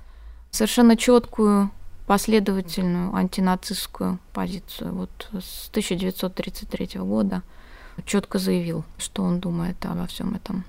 совершенно 0.51 0.97
четкую 0.97 1.71
последовательную 2.09 3.15
антинацистскую 3.15 4.19
позицию. 4.33 4.93
Вот 4.93 5.29
с 5.41 5.69
1933 5.69 7.01
года 7.01 7.43
четко 8.05 8.41
заявил, 8.41 8.83
что 8.99 9.23
он 9.23 9.39
думает 9.39 9.77
обо 9.87 10.09
всем 10.09 10.35
этом. 10.35 10.65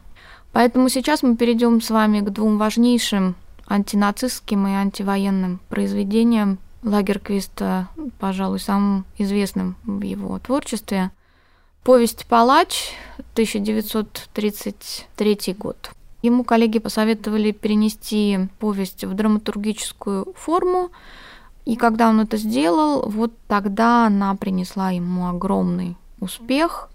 Поэтому 0.52 0.90
сейчас 0.90 1.24
мы 1.24 1.38
перейдем 1.38 1.82
с 1.82 1.90
вами 1.90 2.20
к 2.20 2.30
двум 2.30 2.58
важнейшим 2.58 3.36
антинацистским 3.68 4.68
и 4.68 4.72
антивоенным 4.72 5.62
произведениям 5.70 6.58
Лагерквиста, 6.84 7.88
пожалуй, 8.20 8.60
самым 8.60 9.06
известным 9.18 9.78
в 9.84 10.02
его 10.02 10.40
творчестве. 10.40 11.12
Повесть 11.84 12.26
«Палач», 12.26 12.94
1933 13.34 15.56
год. 15.58 15.92
Ему 16.22 16.44
коллеги 16.44 16.80
посоветовали 16.80 17.52
перенести 17.52 18.50
повесть 18.60 19.04
в 19.04 19.14
драматургическую 19.14 20.34
форму, 20.36 20.92
и 21.66 21.76
когда 21.76 22.10
он 22.10 22.20
это 22.20 22.38
сделал, 22.38 23.10
вот 23.10 23.34
тогда 23.48 24.08
она 24.08 24.36
принесла 24.36 24.92
ему 24.92 25.28
огромный 25.28 25.98
успех, 26.20 26.90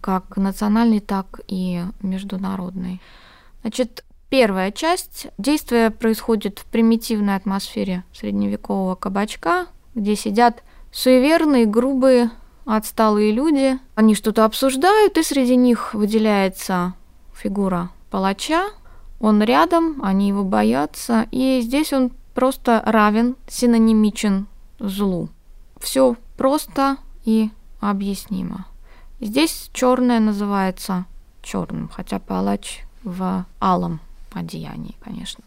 как 0.00 0.36
национальный, 0.36 1.00
так 1.00 1.40
и 1.46 1.82
международный. 2.02 3.00
Значит, 3.62 4.04
первая 4.28 4.72
часть. 4.72 5.28
Действие 5.38 5.90
происходит 5.90 6.58
в 6.58 6.64
примитивной 6.66 7.36
атмосфере 7.36 8.04
средневекового 8.12 8.94
кабачка, 8.94 9.66
где 9.94 10.16
сидят 10.16 10.62
суеверные, 10.92 11.66
грубые, 11.66 12.30
отсталые 12.64 13.32
люди. 13.32 13.78
Они 13.94 14.14
что-то 14.14 14.44
обсуждают, 14.44 15.18
и 15.18 15.22
среди 15.22 15.56
них 15.56 15.94
выделяется 15.94 16.94
фигура 17.34 17.90
палача, 18.10 18.70
он 19.20 19.42
рядом, 19.42 20.00
они 20.02 20.28
его 20.28 20.44
боятся, 20.44 21.26
и 21.30 21.60
здесь 21.60 21.92
он 21.92 22.10
просто 22.34 22.82
равен, 22.86 23.36
синонимичен 23.48 24.46
злу. 24.78 25.28
Все 25.78 26.16
просто 26.36 26.96
и 27.24 27.50
объяснимо. 27.80 28.66
Здесь 29.20 29.70
черное 29.72 30.20
называется 30.20 31.04
черным, 31.42 31.88
хотя 31.88 32.18
палач 32.18 32.82
в 33.02 33.44
алом 33.60 34.00
одеянии, 34.32 34.96
конечно. 35.02 35.44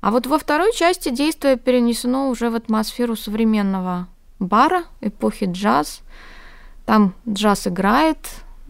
А 0.00 0.10
вот 0.10 0.26
во 0.26 0.38
второй 0.38 0.72
части 0.72 1.10
действие 1.10 1.56
перенесено 1.56 2.28
уже 2.28 2.50
в 2.50 2.54
атмосферу 2.54 3.16
современного 3.16 4.08
бара, 4.38 4.84
эпохи 5.00 5.48
джаз. 5.50 6.00
Там 6.84 7.14
джаз 7.28 7.66
играет, 7.66 8.18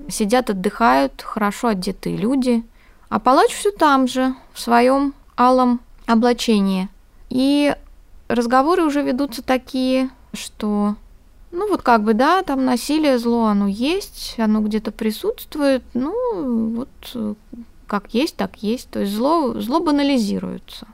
сидят, 0.09 0.51
отдыхают, 0.51 1.23
хорошо 1.23 1.69
одетые 1.69 2.17
люди– 2.17 2.65
а 3.09 3.21
палач 3.21 3.53
все 3.53 3.71
там 3.71 4.09
же, 4.09 4.35
в 4.53 4.61
своем 4.61 5.15
алом 5.37 5.81
облачении. 6.07 6.89
И 7.29 7.75
разговоры 8.29 8.85
уже 8.85 9.03
ведутся 9.03 9.43
такие, 9.43 10.11
что 10.33 10.97
ну 11.51 11.69
вот 11.69 11.83
как 11.83 12.03
бы, 12.03 12.15
да, 12.15 12.43
там 12.43 12.65
насилие, 12.65 13.19
зло, 13.19 13.47
оно 13.47 13.67
есть, 13.67 14.35
оно 14.39 14.61
где-то 14.61 14.93
присутствует, 14.93 15.83
ну 15.95 16.77
вот 16.77 17.37
как 17.87 18.13
есть, 18.13 18.37
так 18.37 18.57
есть. 18.63 18.91
То 18.91 19.01
есть 19.01 19.13
зло, 19.13 19.55
зло 19.61 19.81
банализируется. 19.81 20.87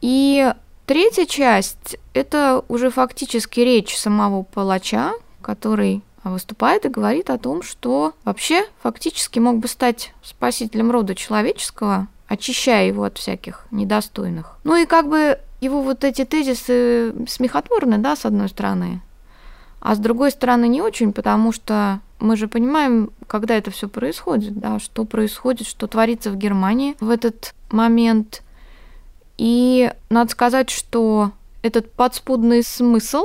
И 0.00 0.52
третья 0.86 1.26
часть– 1.26 1.96
это 2.14 2.64
уже 2.68 2.90
фактически 2.90 3.60
речь 3.60 3.96
самого 3.96 4.42
палача, 4.42 5.12
который 5.42 6.02
выступает 6.22 6.84
и 6.84 6.88
говорит 6.88 7.30
о 7.30 7.38
том, 7.38 7.62
что 7.62 8.12
вообще 8.24 8.66
фактически 8.82 9.38
мог 9.38 9.58
бы 9.58 9.68
стать 9.68 10.12
спасителем 10.22 10.90
рода 10.90 11.14
человеческого, 11.14 12.08
очищая 12.26 12.88
его 12.88 13.04
от 13.04 13.18
всяких 13.18 13.66
недостойных. 13.70 14.58
Ну 14.64 14.76
и 14.76 14.86
как 14.86 15.08
бы 15.08 15.38
его 15.60 15.82
вот 15.82 16.04
эти 16.04 16.24
тезисы 16.24 17.14
смехотворны, 17.28 17.98
да, 17.98 18.16
с 18.16 18.26
одной 18.26 18.48
стороны, 18.48 19.00
а 19.80 19.94
с 19.94 19.98
другой 19.98 20.30
стороны 20.30 20.68
не 20.68 20.82
очень, 20.82 21.12
потому 21.12 21.52
что 21.52 22.00
мы 22.18 22.36
же 22.36 22.48
понимаем, 22.48 23.10
когда 23.26 23.56
это 23.56 23.70
все 23.70 23.88
происходит, 23.88 24.58
да, 24.58 24.78
что 24.78 25.04
происходит, 25.04 25.66
что 25.66 25.86
творится 25.86 26.30
в 26.30 26.36
Германии 26.36 26.96
в 27.00 27.10
этот 27.10 27.54
момент. 27.70 28.42
И 29.38 29.92
надо 30.08 30.30
сказать, 30.30 30.70
что 30.70 31.32
этот 31.62 31.92
подспудный 31.92 32.62
смысл 32.62 33.24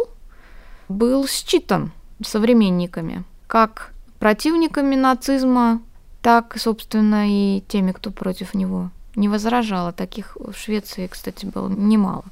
был 0.90 1.26
считан 1.28 1.92
современниками, 2.24 3.24
как 3.48 3.94
противниками 4.20 4.96
нацизма, 4.96 5.82
так, 6.22 6.58
собственно, 6.58 7.28
и 7.28 7.62
теми, 7.68 7.92
кто 7.92 8.12
против 8.12 8.54
него 8.54 8.90
не 9.16 9.30
возражал. 9.30 9.88
А 9.88 9.94
таких 9.94 10.36
в 10.36 10.54
Швеции, 10.54 11.08
кстати, 11.08 11.46
было 11.46 11.70
немало. 11.70 12.26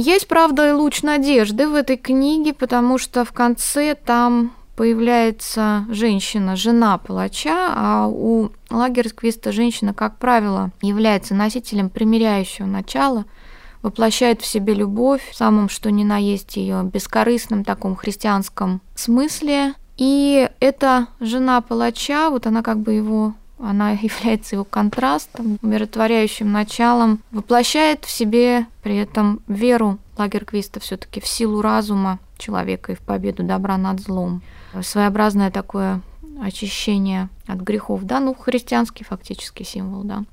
Есть, 0.00 0.28
правда, 0.28 0.68
и 0.68 0.72
луч 0.72 1.02
надежды 1.02 1.66
в 1.66 1.74
этой 1.74 1.96
книге, 1.96 2.54
потому 2.54 2.98
что 2.98 3.24
в 3.24 3.32
конце 3.32 3.96
там 3.96 4.52
появляется 4.76 5.86
женщина, 5.90 6.54
жена 6.54 6.98
палача, 6.98 7.72
а 7.74 8.06
у 8.06 8.50
Лагерквиста 8.70 9.50
женщина, 9.50 9.92
как 9.92 10.18
правило, 10.18 10.70
является 10.82 11.34
носителем 11.34 11.90
примиряющего 11.90 12.66
начала, 12.66 13.24
воплощает 13.82 14.40
в 14.40 14.46
себе 14.46 14.72
любовь 14.72 15.32
в 15.32 15.34
самом 15.34 15.68
что 15.68 15.90
ни 15.90 16.04
на 16.04 16.18
есть 16.18 16.56
ее 16.56 16.84
бескорыстном 16.84 17.64
таком 17.64 17.96
христианском 17.96 18.80
смысле. 18.94 19.74
И 19.96 20.48
эта 20.60 21.08
жена 21.18 21.60
палача, 21.60 22.30
вот 22.30 22.46
она 22.46 22.62
как 22.62 22.78
бы 22.78 22.92
его 22.92 23.34
она 23.58 23.90
является 24.02 24.56
его 24.56 24.64
контрастом, 24.64 25.58
умиротворяющим 25.62 26.50
началом, 26.50 27.20
воплощает 27.30 28.04
в 28.04 28.10
себе 28.10 28.66
при 28.82 28.96
этом 28.96 29.40
веру 29.46 29.98
Лагерквиста 30.16 30.80
все-таки 30.80 31.20
в 31.20 31.26
силу 31.26 31.62
разума 31.62 32.18
человека 32.38 32.92
и 32.92 32.94
в 32.94 33.00
победу 33.00 33.42
добра 33.42 33.76
над 33.76 34.00
злом. 34.00 34.42
Своеобразное 34.82 35.50
такое 35.50 36.00
очищение 36.42 37.28
от 37.46 37.58
грехов, 37.58 38.02
да, 38.04 38.20
ну, 38.20 38.34
христианский 38.34 39.04
фактически 39.04 39.62
символ, 39.62 40.04
да. 40.04 40.24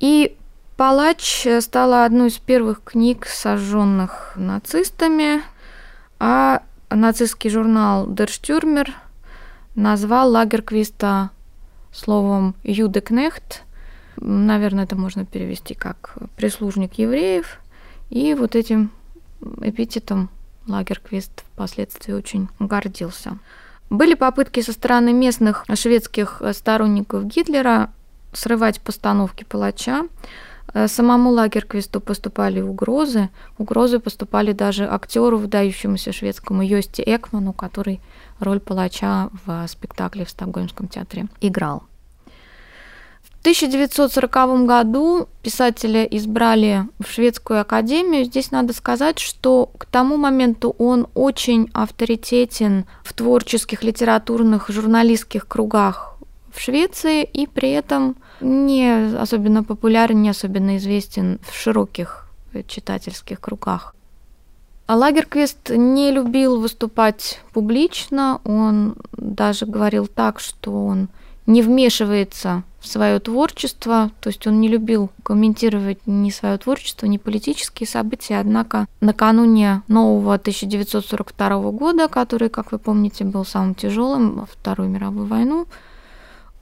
И 0.00 0.36
«Палач» 0.76 1.46
стала 1.60 2.04
одной 2.04 2.28
из 2.28 2.38
первых 2.38 2.82
книг, 2.82 3.26
сожженных 3.26 4.32
нацистами, 4.36 5.42
а 6.18 6.62
нацистский 6.88 7.50
журнал 7.50 8.08
«Der 8.08 8.26
Stürmer» 8.28 8.88
назвал 9.74 10.30
Лагерквиста 10.30 11.30
словом 11.92 12.54
«юдекнехт». 12.62 13.62
Наверное, 14.16 14.84
это 14.84 14.96
можно 14.96 15.24
перевести 15.24 15.74
как 15.74 16.14
«прислужник 16.36 16.94
евреев». 16.94 17.60
И 18.10 18.34
вот 18.34 18.56
этим 18.56 18.90
эпитетом 19.60 20.28
Лагерквист 20.66 21.44
впоследствии 21.52 22.12
очень 22.12 22.48
гордился. 22.58 23.38
Были 23.88 24.14
попытки 24.14 24.60
со 24.60 24.72
стороны 24.72 25.12
местных 25.12 25.64
шведских 25.74 26.42
сторонников 26.52 27.24
Гитлера 27.24 27.90
срывать 28.32 28.80
постановки 28.80 29.44
палача. 29.44 30.06
Самому 30.86 31.30
Лагерквисту 31.30 32.00
поступали 32.00 32.60
угрозы. 32.60 33.28
Угрозы 33.58 33.98
поступали 33.98 34.52
даже 34.52 34.84
актеру, 34.84 35.38
выдающемуся 35.38 36.12
шведскому 36.12 36.62
Йости 36.62 37.02
Экману, 37.04 37.52
который 37.52 38.00
роль 38.38 38.60
палача 38.60 39.30
в 39.44 39.66
спектакле 39.66 40.24
в 40.24 40.30
Стокгольмском 40.30 40.88
театре 40.88 41.26
играл. 41.40 41.82
В 43.22 43.40
1940 43.40 44.66
году 44.66 45.26
писателя 45.42 46.04
избрали 46.04 46.86
в 46.98 47.10
шведскую 47.10 47.62
академию. 47.62 48.26
Здесь 48.26 48.50
надо 48.50 48.74
сказать, 48.74 49.18
что 49.18 49.70
к 49.78 49.86
тому 49.86 50.18
моменту 50.18 50.76
он 50.78 51.08
очень 51.14 51.70
авторитетен 51.72 52.84
в 53.02 53.14
творческих, 53.14 53.82
литературных, 53.82 54.68
журналистских 54.68 55.48
кругах 55.48 56.18
в 56.54 56.60
Швеции 56.60 57.24
и 57.24 57.46
при 57.46 57.70
этом 57.70 58.16
не 58.40 59.16
особенно 59.16 59.62
популярен, 59.64 60.22
не 60.22 60.30
особенно 60.30 60.76
известен 60.76 61.38
в 61.42 61.54
широких 61.54 62.26
читательских 62.66 63.40
кругах. 63.40 63.94
А 64.86 64.96
Лагерквист 64.96 65.70
не 65.70 66.10
любил 66.10 66.60
выступать 66.60 67.40
публично, 67.52 68.40
он 68.44 68.96
даже 69.12 69.64
говорил 69.64 70.08
так, 70.08 70.40
что 70.40 70.84
он 70.84 71.08
не 71.46 71.62
вмешивается 71.62 72.64
в 72.80 72.88
свое 72.88 73.20
творчество, 73.20 74.10
то 74.20 74.30
есть 74.30 74.46
он 74.46 74.60
не 74.60 74.68
любил 74.68 75.10
комментировать 75.22 75.98
ни 76.06 76.30
свое 76.30 76.56
творчество, 76.58 77.06
ни 77.06 77.18
политические 77.18 77.86
события, 77.86 78.40
однако 78.40 78.86
накануне 79.00 79.82
нового 79.86 80.34
1942 80.34 81.70
года, 81.70 82.08
который, 82.08 82.48
как 82.48 82.72
вы 82.72 82.78
помните, 82.78 83.24
был 83.24 83.44
самым 83.44 83.74
тяжелым 83.74 84.46
Вторую 84.50 84.88
мировую 84.88 85.26
войну, 85.26 85.66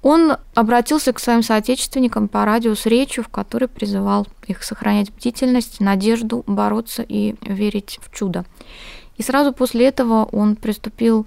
он 0.02 0.36
обратился 0.54 1.12
к 1.12 1.18
своим 1.18 1.42
соотечественникам 1.42 2.28
по 2.28 2.44
радио 2.44 2.74
с 2.74 2.86
речью, 2.86 3.24
в 3.24 3.28
которой 3.28 3.66
призывал 3.66 4.26
их 4.46 4.62
сохранять 4.62 5.12
бдительность, 5.12 5.80
надежду, 5.80 6.44
бороться 6.46 7.02
и 7.02 7.34
верить 7.42 7.98
в 8.02 8.14
чудо. 8.14 8.44
И 9.16 9.22
сразу 9.22 9.52
после 9.52 9.86
этого 9.86 10.24
он 10.24 10.54
приступил 10.54 11.26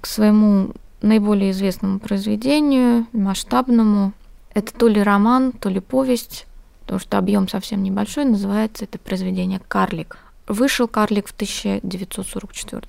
к 0.00 0.06
своему 0.06 0.72
наиболее 1.00 1.50
известному 1.50 1.98
произведению, 1.98 3.06
масштабному. 3.12 4.12
Это 4.54 4.72
то 4.72 4.86
ли 4.86 5.02
роман, 5.02 5.50
то 5.52 5.68
ли 5.68 5.80
повесть, 5.80 6.46
потому 6.82 7.00
что 7.00 7.18
объем 7.18 7.48
совсем 7.48 7.82
небольшой, 7.82 8.24
называется 8.24 8.84
это 8.84 8.98
произведение 8.98 9.60
«Карлик». 9.66 10.18
Вышел 10.46 10.86
«Карлик» 10.86 11.26
в 11.26 11.32
1944 11.32 12.82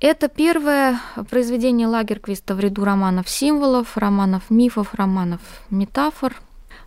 это 0.00 0.28
первое 0.28 1.00
произведение 1.30 1.86
Лагерквиста 1.86 2.54
в 2.54 2.60
ряду 2.60 2.84
романов 2.84 3.28
символов, 3.28 3.96
романов 3.96 4.50
мифов, 4.50 4.94
романов 4.94 5.40
метафор. 5.70 6.36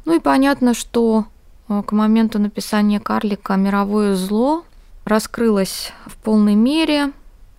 Ну 0.06 0.16
и 0.16 0.20
понятно, 0.20 0.74
что 0.74 1.26
э, 1.68 1.84
к 1.86 1.92
моменту 1.92 2.40
написания 2.40 3.00
«Карлика» 3.00 3.56
мировое 3.56 4.16
зло 4.16 4.64
раскрылось 5.06 5.92
в 6.06 6.16
полной 6.18 6.56
мере, 6.56 7.12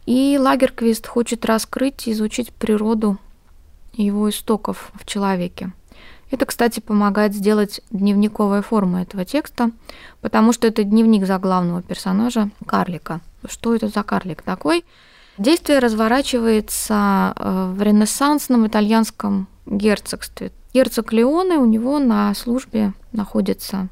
и 0.06 0.38
Лагерквист 0.40 1.06
хочет 1.06 1.44
раскрыть 1.44 2.06
и 2.06 2.12
изучить 2.12 2.52
природу 2.52 3.18
его 3.92 4.30
истоков 4.30 4.90
в 4.94 5.04
человеке. 5.04 5.72
Это, 6.30 6.46
кстати, 6.46 6.78
помогает 6.78 7.34
сделать 7.34 7.80
дневниковая 7.90 8.62
форма 8.62 9.02
этого 9.02 9.24
текста, 9.24 9.72
потому 10.20 10.52
что 10.52 10.68
это 10.68 10.84
дневник 10.84 11.26
за 11.26 11.38
главного 11.38 11.82
персонажа, 11.82 12.50
карлика. 12.66 13.20
Что 13.48 13.74
это 13.74 13.88
за 13.88 14.04
карлик 14.04 14.42
такой? 14.42 14.84
Действие 15.40 15.78
разворачивается 15.78 17.32
э, 17.34 17.72
в 17.74 17.80
ренессансном 17.80 18.66
итальянском 18.66 19.48
герцогстве. 19.64 20.52
Герцог 20.74 21.14
Леоне, 21.14 21.56
у 21.56 21.64
него 21.64 21.98
на 21.98 22.34
службе 22.34 22.92
находится 23.12 23.88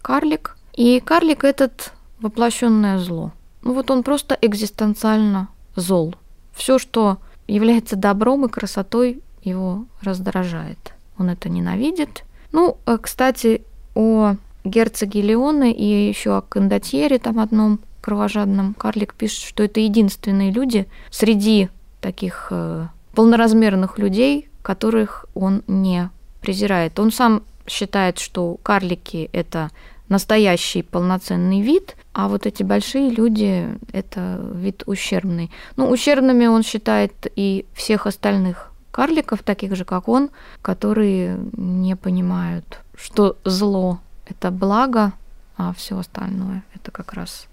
карлик, 0.00 0.56
и 0.72 1.00
карлик 1.00 1.44
этот 1.44 1.92
воплощенное 2.20 2.98
зло. 2.98 3.32
Ну 3.60 3.74
вот 3.74 3.90
он 3.90 4.02
просто 4.02 4.38
экзистенциально 4.40 5.48
зол. 5.76 6.14
Все, 6.54 6.78
что 6.78 7.18
является 7.46 7.94
добром 7.94 8.46
и 8.46 8.48
красотой, 8.48 9.22
его 9.42 9.84
раздражает. 10.00 10.94
Он 11.18 11.28
это 11.28 11.50
ненавидит. 11.50 12.24
Ну, 12.50 12.78
э, 12.86 12.96
кстати, 12.96 13.62
о 13.94 14.36
герцоге 14.64 15.20
Леоне 15.20 15.70
и 15.70 16.08
еще 16.08 16.38
о 16.38 16.40
кондотьере 16.40 17.18
там 17.18 17.40
одном 17.40 17.78
кровожадном, 18.08 18.72
карлик 18.72 19.12
пишет, 19.12 19.44
что 19.44 19.62
это 19.62 19.80
единственные 19.80 20.50
люди 20.50 20.88
среди 21.10 21.68
таких 22.00 22.48
э, 22.50 22.86
полноразмерных 23.14 23.98
людей, 23.98 24.48
которых 24.62 25.26
он 25.34 25.62
не 25.66 26.08
презирает. 26.40 26.98
Он 26.98 27.12
сам 27.12 27.42
считает, 27.66 28.18
что 28.18 28.56
карлики 28.62 29.28
это 29.34 29.70
настоящий 30.08 30.80
полноценный 30.80 31.60
вид, 31.60 31.96
а 32.14 32.28
вот 32.28 32.46
эти 32.46 32.62
большие 32.62 33.10
люди– 33.10 33.68
это 33.92 34.40
вид 34.54 34.84
ущербный. 34.86 35.50
Ну, 35.76 35.90
ущербными 35.90 36.46
он 36.46 36.62
считает 36.62 37.12
и 37.36 37.66
всех 37.74 38.06
остальных 38.06 38.72
карликов, 38.90 39.42
таких 39.42 39.76
же, 39.76 39.84
как 39.84 40.08
он, 40.08 40.30
которые 40.62 41.38
не 41.52 41.94
понимают, 41.94 42.80
что 42.96 43.36
зло– 43.44 44.00
это 44.26 44.50
благо, 44.50 45.12
а 45.58 45.74
все 45.74 45.98
остальное– 45.98 46.62
это 46.74 46.90
как 46.90 47.12
раз 47.12 47.48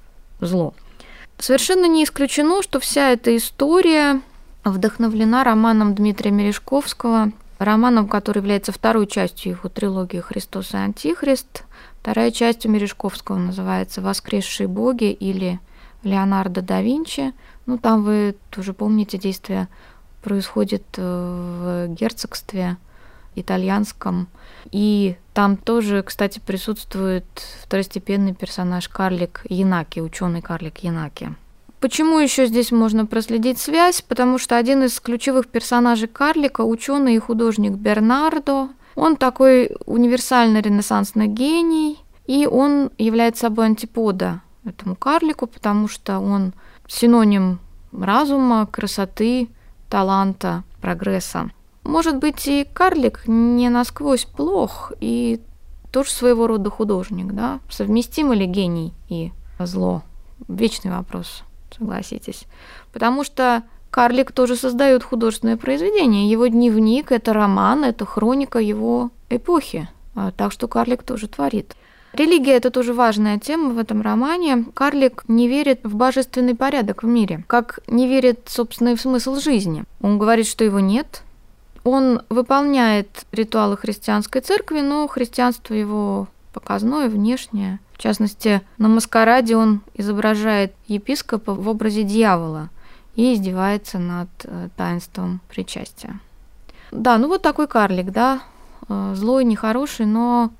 зло. 0.46 0.74
Совершенно 1.38 1.86
не 1.86 2.04
исключено, 2.04 2.62
что 2.62 2.80
вся 2.80 3.12
эта 3.12 3.36
история 3.36 4.22
вдохновлена 4.64 5.44
романом 5.44 5.94
Дмитрия 5.94 6.32
Мережковского, 6.32 7.32
романом, 7.60 8.08
который 8.08 8.40
является 8.40 8.72
второй 8.72 9.08
частью 9.08 9.54
его 9.54 9.70
трилогии 9.70 10.20
«Христос 10.20 10.74
и 10.74 10.78
Антихрист». 10.78 11.64
Вторая 12.02 12.32
часть 12.32 12.66
у 12.66 12.70
Мережковского 12.70 13.38
называется 13.38 14.02
«Воскресшие 14.02 14.68
боги» 14.68 15.12
или 15.12 15.60
Леонардо 16.04 16.62
да 16.62 16.82
Винчи. 16.82 17.34
Ну, 17.66 17.78
там 17.78 18.04
вы 18.04 18.36
тоже 18.52 18.74
помните, 18.74 19.18
действие 19.18 19.68
происходит 20.22 20.84
э, 20.98 21.88
в 21.88 21.94
герцогстве 21.94 22.78
итальянском. 23.36 24.28
И 24.72 25.16
там 25.34 25.58
тоже, 25.58 26.04
кстати, 26.04 26.40
присутствует 26.46 27.26
второстепенный 27.64 28.34
персонаж 28.34 28.90
карлик 28.90 29.42
Янаки, 29.50 30.00
ученый 30.00 30.42
карлик 30.42 30.80
Янаки. 30.80 31.36
Почему 31.80 32.20
еще 32.20 32.48
здесь 32.48 32.72
можно 32.72 33.06
проследить 33.06 33.60
связь? 33.60 34.02
Потому 34.02 34.40
что 34.40 34.58
один 34.58 34.84
из 34.84 35.00
ключевых 35.00 35.48
персонажей 35.48 36.08
карлика, 36.08 36.62
ученый 36.62 37.16
и 37.16 37.20
художник 37.20 37.74
Бернардо, 37.74 38.70
он 38.96 39.18
такой 39.18 39.76
универсальный 39.86 40.62
ренессансный 40.62 41.28
гений, 41.28 42.00
и 42.26 42.48
он 42.48 42.90
является 42.98 43.42
собой 43.42 43.68
антипода 43.68 44.42
этому 44.64 44.96
карлику, 44.96 45.48
потому 45.48 45.88
что 45.88 46.20
он 46.20 46.54
синоним 46.88 47.60
разума, 47.92 48.66
красоты, 48.66 49.50
таланта, 49.90 50.64
прогресса. 50.82 51.52
Может 51.86 52.18
быть, 52.18 52.48
и 52.48 52.68
карлик 52.74 53.22
не 53.28 53.70
насквозь 53.70 54.26
плох, 54.26 54.92
и 55.00 55.40
тоже 55.92 56.10
своего 56.10 56.48
рода 56.48 56.70
художник, 56.70 57.32
да? 57.32 57.60
Совместимы 57.70 58.36
ли 58.36 58.48
гений 58.48 58.94
и 59.08 59.32
зло? 59.60 60.02
Вечный 60.48 60.92
вопрос, 60.92 61.44
согласитесь. 61.78 62.46
Потому 62.92 63.24
что 63.24 63.64
карлик 63.92 64.32
тоже 64.32 64.56
создает 64.56 65.04
художественное 65.04 65.58
произведение. 65.58 66.30
Его 66.30 66.48
дневник– 66.48 67.12
это 67.14 67.34
роман, 67.34 67.84
это 67.84 68.04
хроника 68.06 68.60
его 68.60 69.12
эпохи. 69.30 69.88
А, 70.16 70.32
так 70.32 70.52
что 70.52 70.68
карлик 70.68 71.04
тоже 71.04 71.28
творит. 71.28 71.76
Религия– 72.14 72.54
это 72.56 72.72
тоже 72.72 72.94
важная 72.94 73.38
тема 73.40 73.74
в 73.74 73.78
этом 73.78 74.02
романе. 74.02 74.66
Карлик 74.74 75.24
не 75.28 75.48
верит 75.48 75.82
в 75.84 75.96
божественный 75.96 76.56
порядок 76.56 77.04
в 77.04 77.08
мире, 77.08 77.44
как 77.48 77.80
не 77.88 78.08
верит, 78.08 78.40
собственно, 78.48 78.96
в 78.96 79.02
смысл 79.02 79.36
жизни. 79.36 79.84
Он 80.02 80.18
говорит, 80.18 80.48
что 80.48 80.64
его 80.64 80.80
нет. 80.80 81.22
Он 81.86 82.24
выполняет 82.30 83.26
ритуалы 83.32 83.78
христианской 83.78 84.42
церкви, 84.42 84.82
но 84.82 85.08
христианство 85.08 85.76
его 85.76 86.28
показное, 86.52 87.10
внешнее. 87.10 87.80
В 87.94 88.00
частности, 88.00 88.62
на 88.80 88.88
маскараде 88.88 89.56
он 89.56 89.82
изображает 89.94 90.74
епископа 90.88 91.54
в 91.54 91.70
образе 91.70 92.02
дьявола 92.02 92.70
и 93.16 93.34
издевается 93.34 94.00
над 94.00 94.30
э, 94.46 94.70
таинством 94.76 95.42
причастия. 95.48 96.20
Да, 96.92 97.20
ну 97.20 97.28
вот 97.28 97.44
такой 97.44 97.68
карлик, 97.68 98.12
да, 98.12 98.42
э, 98.90 99.14
злой, 99.16 99.46
нехороший, 99.46 100.08
но 100.08 100.52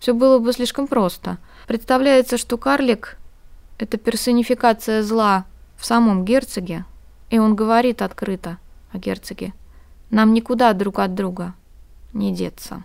все 0.00 0.14
было 0.14 0.38
бы 0.38 0.54
слишком 0.54 0.86
просто. 0.86 1.36
Представляется, 1.66 2.38
что 2.38 2.56
карлик– 2.56 3.18
это 3.78 3.98
персонификация 3.98 5.02
зла 5.02 5.44
в 5.76 5.84
самом 5.84 6.24
герцоге, 6.24 6.86
и 7.28 7.38
он 7.38 7.54
говорит 7.54 8.00
открыто 8.00 8.56
о 8.90 8.98
герцоге. 8.98 9.52
Нам 10.12 10.34
никуда 10.34 10.74
друг 10.74 10.98
от 10.98 11.14
друга 11.14 11.54
не 12.12 12.34
деться. 12.34 12.84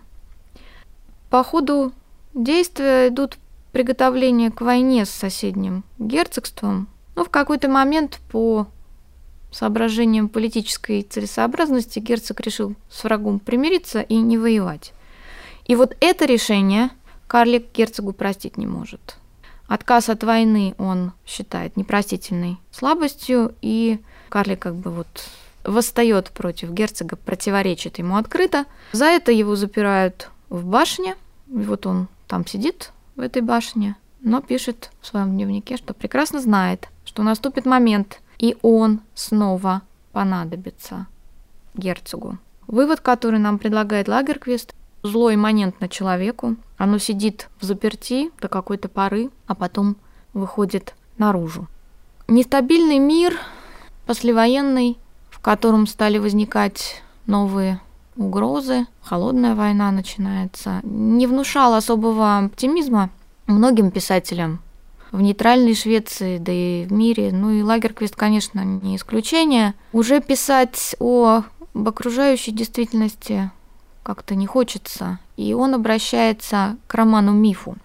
По 1.28 1.44
ходу 1.44 1.92
действия 2.32 3.08
идут 3.08 3.36
приготовления 3.70 4.50
к 4.50 4.62
войне 4.62 5.04
с 5.04 5.10
соседним 5.10 5.84
герцогством, 5.98 6.88
но 7.14 7.26
в 7.26 7.28
какой-то 7.28 7.68
момент 7.68 8.18
по 8.32 8.66
соображениям 9.52 10.30
политической 10.30 11.02
целесообразности 11.02 11.98
герцог 11.98 12.40
решил 12.40 12.74
с 12.90 13.04
врагом 13.04 13.40
примириться 13.40 14.00
и 14.00 14.16
не 14.16 14.38
воевать. 14.38 14.94
И 15.66 15.76
вот 15.76 15.98
это 16.00 16.24
решение 16.24 16.88
карлик 17.26 17.66
герцогу 17.74 18.14
простить 18.14 18.56
не 18.56 18.66
может. 18.66 19.18
Отказ 19.66 20.08
от 20.08 20.24
войны 20.24 20.74
он 20.78 21.12
считает 21.26 21.76
непростительной 21.76 22.56
слабостью, 22.70 23.54
и 23.60 24.00
карлик 24.30 24.60
как 24.60 24.76
бы 24.76 24.90
вот 24.90 25.08
восстает 25.68 26.30
против 26.30 26.70
герцога, 26.70 27.16
противоречит 27.16 27.98
ему 27.98 28.16
открыто. 28.16 28.64
За 28.92 29.04
это 29.06 29.32
его 29.32 29.54
запирают 29.56 30.30
в 30.48 30.64
башне, 30.64 31.16
и 31.48 31.58
вот 31.58 31.86
он 31.86 32.08
там 32.26 32.46
сидит 32.46 32.92
в 33.16 33.20
этой 33.20 33.42
башне, 33.42 33.96
но 34.20 34.40
пишет 34.40 34.90
в 35.00 35.06
своем 35.06 35.32
дневнике, 35.32 35.76
что 35.76 35.94
прекрасно 35.94 36.40
знает, 36.40 36.88
что 37.04 37.22
наступит 37.22 37.66
момент, 37.66 38.20
и 38.38 38.56
он 38.62 39.00
снова 39.14 39.82
понадобится 40.12 41.06
герцогу. 41.74 42.38
Вывод, 42.66 43.00
который 43.00 43.38
нам 43.38 43.58
предлагает 43.58 44.08
Лагерквист, 44.08 44.74
зло 45.02 45.32
имманентно 45.32 45.88
человеку. 45.88 46.56
Оно 46.76 46.98
сидит 46.98 47.48
в 47.60 47.64
заперти 47.64 48.30
до 48.40 48.48
какой-то 48.48 48.88
поры, 48.88 49.30
а 49.46 49.54
потом 49.54 49.96
выходит 50.34 50.94
наружу. 51.16 51.66
Нестабильный 52.26 52.98
мир, 52.98 53.38
послевоенный, 54.06 54.98
в 55.38 55.40
котором 55.40 55.86
стали 55.86 56.18
возникать 56.18 57.02
новые 57.26 57.80
угрозы, 58.16 58.86
холодная 59.00 59.54
война 59.54 59.92
начинается, 59.92 60.80
не 60.82 61.28
внушал 61.28 61.74
особого 61.74 62.38
оптимизма 62.38 63.10
многим 63.46 63.92
писателям 63.92 64.60
в 65.12 65.20
нейтральной 65.22 65.74
Швеции, 65.74 66.38
да 66.38 66.52
и 66.52 66.84
в 66.84 66.92
мире. 66.92 67.30
Ну 67.32 67.50
и 67.50 67.62
Лагерквист, 67.62 68.16
конечно, 68.16 68.64
не 68.64 68.96
исключение. 68.96 69.74
Уже 69.92 70.20
писать 70.20 70.96
о 70.98 71.44
об 71.74 71.88
окружающей 71.88 72.50
действительности 72.50 73.50
как-то 74.02 74.34
не 74.34 74.46
хочется, 74.46 75.20
и 75.36 75.54
он 75.54 75.74
обращается 75.74 76.76
к 76.88 76.94
роману-мифу. 76.94 77.76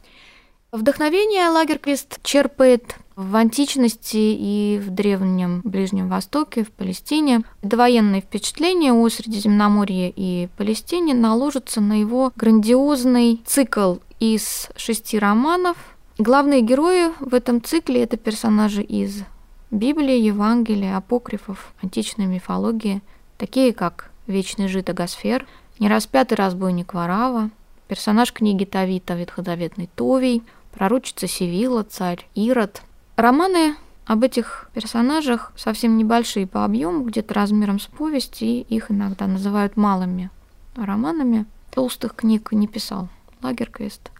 Вдохновение 0.73 1.49
Лагерквист 1.49 2.19
черпает 2.23 2.95
в 3.15 3.36
античности 3.36 4.17
и 4.17 4.81
в 4.83 4.89
древнем 4.89 5.62
Ближнем 5.63 6.09
Востоке, 6.09 6.63
в 6.63 6.71
Палестине. 6.71 7.43
Довоенные 7.62 8.21
впечатления 8.21 8.91
о 8.91 9.07
Средиземноморье 9.07 10.12
и 10.15 10.49
Палестине 10.57 11.13
наложатся 11.13 11.79
на 11.79 11.99
его 11.99 12.33
грандиозный 12.36 13.39
цикл 13.45 13.97
из 14.19 14.71
шести 14.75 15.19
романов. 15.19 15.77
Главные 16.17 16.62
герои 16.62 17.12
в 17.19 17.36
этом 17.36 17.62
цикле– 17.62 18.01
это 18.03 18.17
персонажи 18.17 18.81
из 18.81 19.21
Библии, 19.69 20.17
Евангелия, 20.17 20.97
апокрифов, 20.97 21.71
античной 21.83 22.25
мифологии, 22.25 23.03
такие 23.38 23.73
как 23.73 24.09
Вечный 24.25 24.67
жид 24.67 24.89
Агасфер, 24.89 25.45
нераспятый 25.77 26.36
разбойник 26.36 26.95
Варава, 26.95 27.51
персонаж 27.88 28.33
книги 28.33 28.65
Тавита 28.65 29.13
ветхозаветный 29.13 29.88
Товий, 29.95 30.41
пророчица 30.73 31.27
Севила, 31.27 31.83
царь 31.83 32.27
Ирод. 32.36 32.81
Романы 33.15 33.75
об 34.05 34.23
этих 34.23 34.69
персонажах 34.73 35.53
совсем 35.55 35.97
небольшие 35.97 36.47
по 36.47 36.65
объему, 36.65 37.03
где-то 37.03 37.33
размером 37.33 37.79
с 37.79 37.86
повесть, 37.86 38.41
и 38.41 38.62
их 38.62 38.91
иногда 38.91 39.27
называют 39.27 39.77
малыми 39.77 40.29
романами. 40.75 41.45
Толстых 41.71 42.15
книг 42.15 42.51
не 42.51 42.67
писал 42.67 43.09
Лагерквист. 43.41 44.12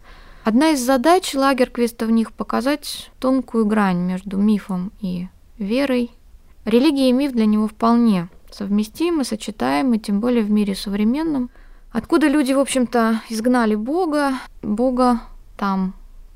Одна 0.44 0.70
из 0.70 0.80
задач 0.80 1.34
Лагерквиста 1.34 2.06
в 2.06 2.10
них 2.10 2.32
показать 2.32 3.10
тонкую 3.18 3.66
грань 3.66 3.98
между 3.98 4.36
мифом 4.36 4.92
и 5.00 5.28
верой. 5.58 6.10
Религия 6.64 7.10
и 7.10 7.12
миф 7.12 7.32
для 7.32 7.46
него 7.46 7.68
вполне 7.68 8.28
совместимы, 8.50 9.24
сочетаемы, 9.24 9.98
тем 9.98 10.20
более 10.20 10.44
в 10.44 10.50
мире 10.50 10.74
современном, 10.74 11.50
откуда 11.90 12.28
люди, 12.28 12.52
в 12.52 12.58
общем-то, 12.58 13.22
изгнали 13.28 13.74
Бога. 13.74 14.34
Бога 14.62 15.20
там 15.56 15.94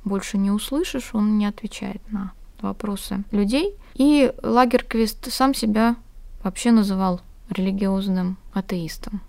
больше 0.09 0.39
не 0.39 0.51
услышишь, 0.51 1.11
он 1.13 1.39
не 1.39 1.47
отвечает 1.47 2.01
на 2.11 2.33
вопросы 2.61 3.25
людей. 3.31 3.77
И 3.95 4.33
Лагерквист 4.43 5.31
сам 5.33 5.55
себя 5.55 5.97
вообще 6.43 6.73
называл 6.73 7.21
религиозным 7.51 8.37
атеистом. 8.53 9.21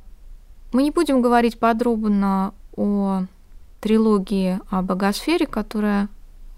Мы 0.72 0.84
не 0.84 0.92
будем 0.92 1.22
говорить 1.22 1.60
подробно 1.60 2.54
о 2.76 3.24
трилогии 3.82 4.60
о 4.70 4.82
богосфере, 4.82 5.46
которая 5.46 6.10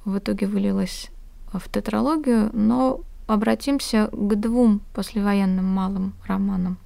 в 0.06 0.18
итоге 0.18 0.48
вылилась 0.48 1.10
в 1.54 1.70
тетралогию, 1.70 2.50
но 2.54 3.02
обратимся 3.28 4.10
к 4.12 4.36
двум 4.36 4.82
послевоенным 4.94 5.66
малым 5.66 6.14
романам. 6.26 6.78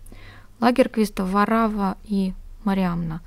Лагерквиста 0.60 1.26
«Варава» 1.26 1.98
и 2.04 2.34
«Мариамна». 2.63 3.21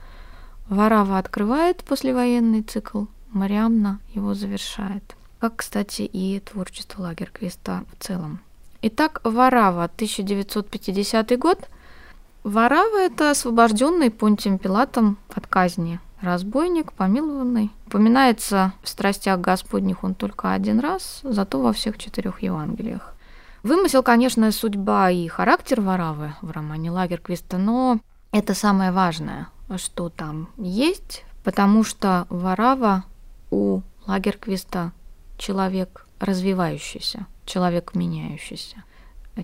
«Варава» 0.68 1.18
открывает 1.18 1.82
послевоенный 1.84 2.62
цикл, 2.62 3.04
«Мариамна» 3.32 4.00
его 4.14 4.34
завершает. 4.34 5.16
Как, 5.38 5.56
кстати, 5.56 6.02
и 6.02 6.40
творчество 6.40 7.02
Лагерквиста 7.02 7.84
в 7.92 8.02
целом. 8.02 8.40
Итак, 8.82 9.20
«Варава», 9.24 9.84
1950 9.84 11.38
год. 11.38 11.68
«Варава»— 12.44 12.98
это 13.00 13.30
освобожденный 13.30 14.10
Понтием 14.10 14.58
Пилатом 14.58 15.18
от 15.34 15.46
казни 15.46 16.00
разбойник, 16.20 16.92
помилованный. 16.92 17.70
Упоминается 17.86 18.72
в 18.82 18.88
страстях 18.88 19.40
Господних 19.40 20.04
он 20.04 20.14
только 20.14 20.52
один 20.52 20.80
раз, 20.80 21.20
зато 21.22 21.60
во 21.60 21.72
всех 21.72 21.98
четырех 21.98 22.42
Евангелиях. 22.42 23.14
Вымысел, 23.62 24.02
конечно, 24.02 24.50
судьба 24.52 25.10
и 25.10 25.26
характер 25.28 25.80
Варавы 25.80 26.34
в 26.42 26.50
романе 26.50 26.90
Лагерквиста, 26.90 27.58
но 27.58 27.98
это 28.32 28.54
самое 28.54 28.92
важное, 28.92 29.48
что 29.76 30.08
там 30.08 30.48
есть, 30.56 31.24
потому 31.44 31.82
что 31.84 32.26
Варава 32.30 33.04
у 33.50 33.82
Лагерквиста 34.06 34.92
человек 35.36 36.06
развивающийся, 36.20 37.26
человек 37.44 37.94
меняющийся, 37.94 38.84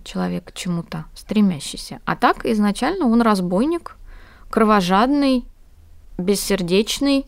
человек 0.02 0.46
к 0.46 0.52
чему-то 0.52 1.04
стремящийся. 1.14 2.00
А 2.04 2.16
так 2.16 2.44
изначально 2.44 3.06
он 3.06 3.22
разбойник, 3.22 3.96
кровожадный, 4.50 5.44
бессердечный, 6.18 7.26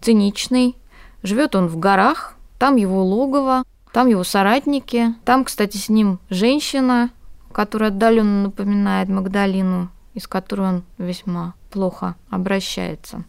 циничный. 0.00 0.76
Живет 1.22 1.54
он 1.54 1.68
в 1.68 1.78
горах, 1.78 2.34
там 2.58 2.76
его 2.76 3.04
логово, 3.04 3.64
там 3.92 4.08
его 4.08 4.24
соратники. 4.24 5.14
Там, 5.24 5.44
кстати, 5.44 5.76
с 5.76 5.88
ним 5.88 6.18
женщина, 6.30 7.10
которая 7.52 7.90
отдаленно 7.90 8.44
напоминает 8.44 9.08
Магдалину, 9.08 9.90
из 10.14 10.26
которой 10.26 10.68
он 10.68 10.84
весьма 10.98 11.54
плохо 11.70 12.16
обращается. 12.30 13.24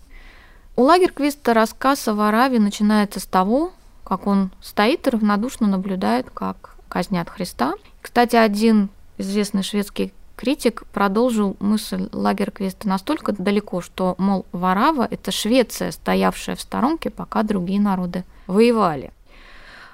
У 0.75 0.81
Лагерквиста 0.81 1.53
рассказ 1.53 2.07
о 2.07 2.15
Вараве 2.15 2.59
начинается 2.59 3.19
с 3.19 3.25
того, 3.25 3.73
как 4.03 4.25
он 4.25 4.49
стоит 4.59 5.05
и 5.05 5.11
равнодушно 5.11 5.67
наблюдает, 5.67 6.31
как 6.31 6.75
казнят 6.89 7.29
Христа. 7.29 7.75
Кстати, 8.01 8.35
один 8.35 8.89
известный 9.19 9.61
шведский 9.61 10.13
критик 10.35 10.85
продолжил 10.91 11.55
мысль 11.59 12.09
Лагерквиста 12.11 12.87
настолько 12.87 13.33
далеко, 13.33 13.81
что, 13.81 14.15
мол, 14.17 14.47
Варава– 14.51 15.07
это 15.11 15.31
Швеция, 15.31 15.91
стоявшая 15.91 16.55
в 16.55 16.61
сторонке, 16.61 17.11
пока 17.11 17.43
другие 17.43 17.79
народы 17.79 18.23
воевали. 18.47 19.11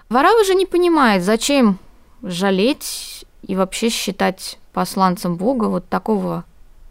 Варава 0.07 0.45
же 0.45 0.55
не 0.55 0.65
понимает, 0.65 1.23
зачем 1.23 1.77
жалеть 2.21 3.25
и 3.41 3.53
вообще 3.57 3.89
считать 3.89 4.57
посланцем 4.71 5.35
Бога, 5.35 5.65
вот 5.65 5.89
такого 5.89 6.45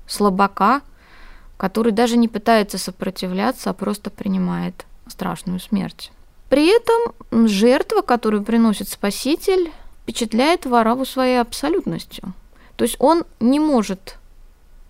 слабака, 0.06 0.82
который 1.58 1.92
даже 1.92 2.16
не 2.16 2.28
пытается 2.28 2.78
сопротивляться, 2.78 3.68
а 3.68 3.74
просто 3.74 4.08
принимает 4.08 4.86
страшную 5.08 5.60
смерть. 5.60 6.10
При 6.48 6.74
этом 6.74 7.46
жертва, 7.46 8.00
которую 8.00 8.44
приносит 8.44 8.88
Спаситель, 8.88 9.70
впечатляет 10.02 10.64
Вараву 10.64 11.04
своей 11.04 11.38
абсолютностью. 11.38 12.32
То 12.76 12.84
есть 12.84 12.96
он 12.98 13.24
не 13.40 13.60
может 13.60 14.16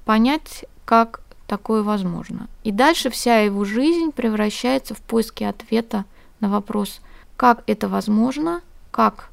понять, 0.04 0.66
как 0.84 1.22
такое 1.48 1.82
возможно. 1.82 2.48
И 2.62 2.70
дальше 2.70 3.10
вся 3.10 3.40
его 3.40 3.64
жизнь 3.64 4.12
превращается 4.12 4.94
в 4.94 5.00
поиски 5.00 5.42
ответа 5.42 6.04
на 6.38 6.48
вопрос, 6.50 7.00
как 7.36 7.64
это 7.66 7.88
возможно, 7.88 8.60
как 8.90 9.30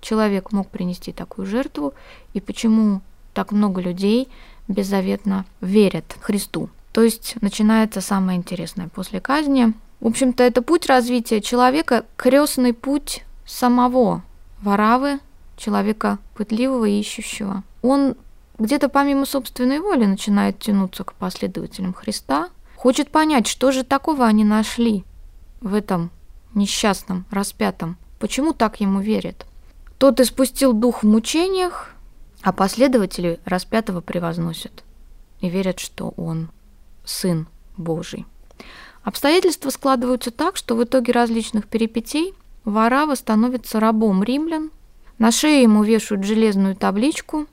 человек 0.00 0.52
мог 0.52 0.68
принести 0.68 1.12
такую 1.12 1.46
жертву 1.46 1.94
и 2.32 2.40
почему 2.40 3.02
так 3.34 3.50
много 3.50 3.80
людей 3.80 4.28
беззаветно 4.68 5.44
верят 5.60 6.16
Христу. 6.20 6.70
То 6.96 7.02
есть 7.02 7.34
начинается 7.42 8.00
самое 8.00 8.38
интересное 8.38 8.88
после 8.88 9.20
казни. 9.20 9.74
В 10.00 10.06
общем-то, 10.06 10.42
это 10.42 10.62
путь 10.62 10.86
развития 10.86 11.42
человека, 11.42 12.06
крестный 12.16 12.72
путь 12.72 13.22
самого 13.44 14.22
Варавы, 14.62 15.20
человека 15.58 16.16
пытливого 16.34 16.86
и 16.86 16.98
ищущего. 16.98 17.64
Он 17.82 18.14
где-то 18.58 18.88
помимо 18.88 19.26
собственной 19.26 19.80
воли 19.80 20.06
начинает 20.06 20.58
тянуться 20.58 21.04
к 21.04 21.12
последователям 21.12 21.92
Христа, 21.92 22.48
хочет 22.76 23.10
понять, 23.10 23.46
что 23.46 23.72
же 23.72 23.84
такого 23.84 24.24
они 24.24 24.44
нашли 24.44 25.04
в 25.60 25.74
этом 25.74 26.10
несчастном, 26.54 27.26
распятом, 27.30 27.98
почему 28.18 28.54
так 28.54 28.80
ему 28.80 29.00
верят. 29.00 29.44
Тот 29.98 30.18
испустил 30.18 30.72
дух 30.72 31.02
в 31.02 31.06
мучениях, 31.06 31.90
а 32.40 32.54
последователи 32.54 33.38
распятого 33.44 34.00
превозносят 34.00 34.82
и 35.42 35.50
верят, 35.50 35.78
что 35.78 36.14
он 36.16 36.48
сын 37.06 37.46
Божий. 37.78 38.26
Обстоятельства 39.02 39.70
складываются 39.70 40.30
так, 40.30 40.56
что 40.56 40.74
в 40.74 40.84
итоге 40.84 41.12
различных 41.12 41.66
перипетий 41.68 42.34
Варава 42.64 43.14
становится 43.14 43.80
рабом 43.80 44.22
римлян, 44.22 44.70
на 45.18 45.30
шее 45.30 45.62
ему 45.62 45.82
вешают 45.82 46.24
железную 46.24 46.76
табличку, 46.76 47.46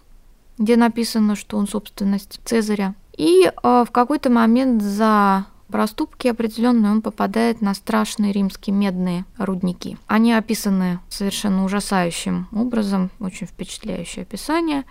где 0.57 0.75
написано, 0.75 1.35
что 1.35 1.57
он 1.57 1.67
собственность 1.67 2.39
Цезаря. 2.43 2.95
И 3.15 3.45
э, 3.45 3.85
в 3.87 3.91
какой-то 3.91 4.29
момент 4.29 4.81
за 4.81 5.45
проступки 5.67 6.27
определенные 6.27 6.91
он 6.91 7.01
попадает 7.01 7.61
на 7.61 7.73
страшные 7.73 8.31
римские 8.31 8.75
медные 8.75 9.25
рудники. 9.37 9.97
Они 10.07 10.33
описаны 10.33 10.99
совершенно 11.09 11.63
ужасающим 11.63 12.47
образом, 12.51 13.09
очень 13.19 13.47
впечатляющее 13.47 14.23
описание. 14.23 14.83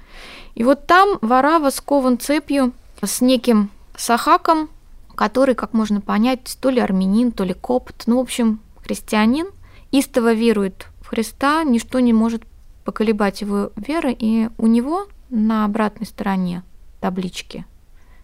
И 0.55 0.65
вот 0.65 0.87
там 0.87 1.19
Варава 1.21 1.71
скован 1.71 2.19
цепью 2.19 2.73
с 3.03 3.21
неким 3.21 3.71
Сахаком, 4.03 4.69
который, 5.15 5.55
как 5.55 5.75
можно 5.75 6.01
понять, 6.01 6.59
то 6.61 6.71
ли 6.71 6.81
армянин, 6.81 7.31
то 7.31 7.45
ли 7.45 7.55
копт, 7.55 8.03
ну, 8.07 8.17
в 8.17 8.21
общем, 8.23 8.59
христианин, 8.83 9.47
истово 9.93 10.33
верует 10.33 10.89
в 11.03 11.07
Христа, 11.07 11.63
ничто 11.63 12.01
не 12.01 12.13
может 12.13 12.43
поколебать 12.83 13.43
его 13.43 13.71
веры, 13.77 14.13
и 14.19 14.49
у 14.59 14.67
него 14.67 15.07
на 15.31 15.65
обратной 15.65 16.05
стороне 16.05 16.65
таблички, 17.01 17.65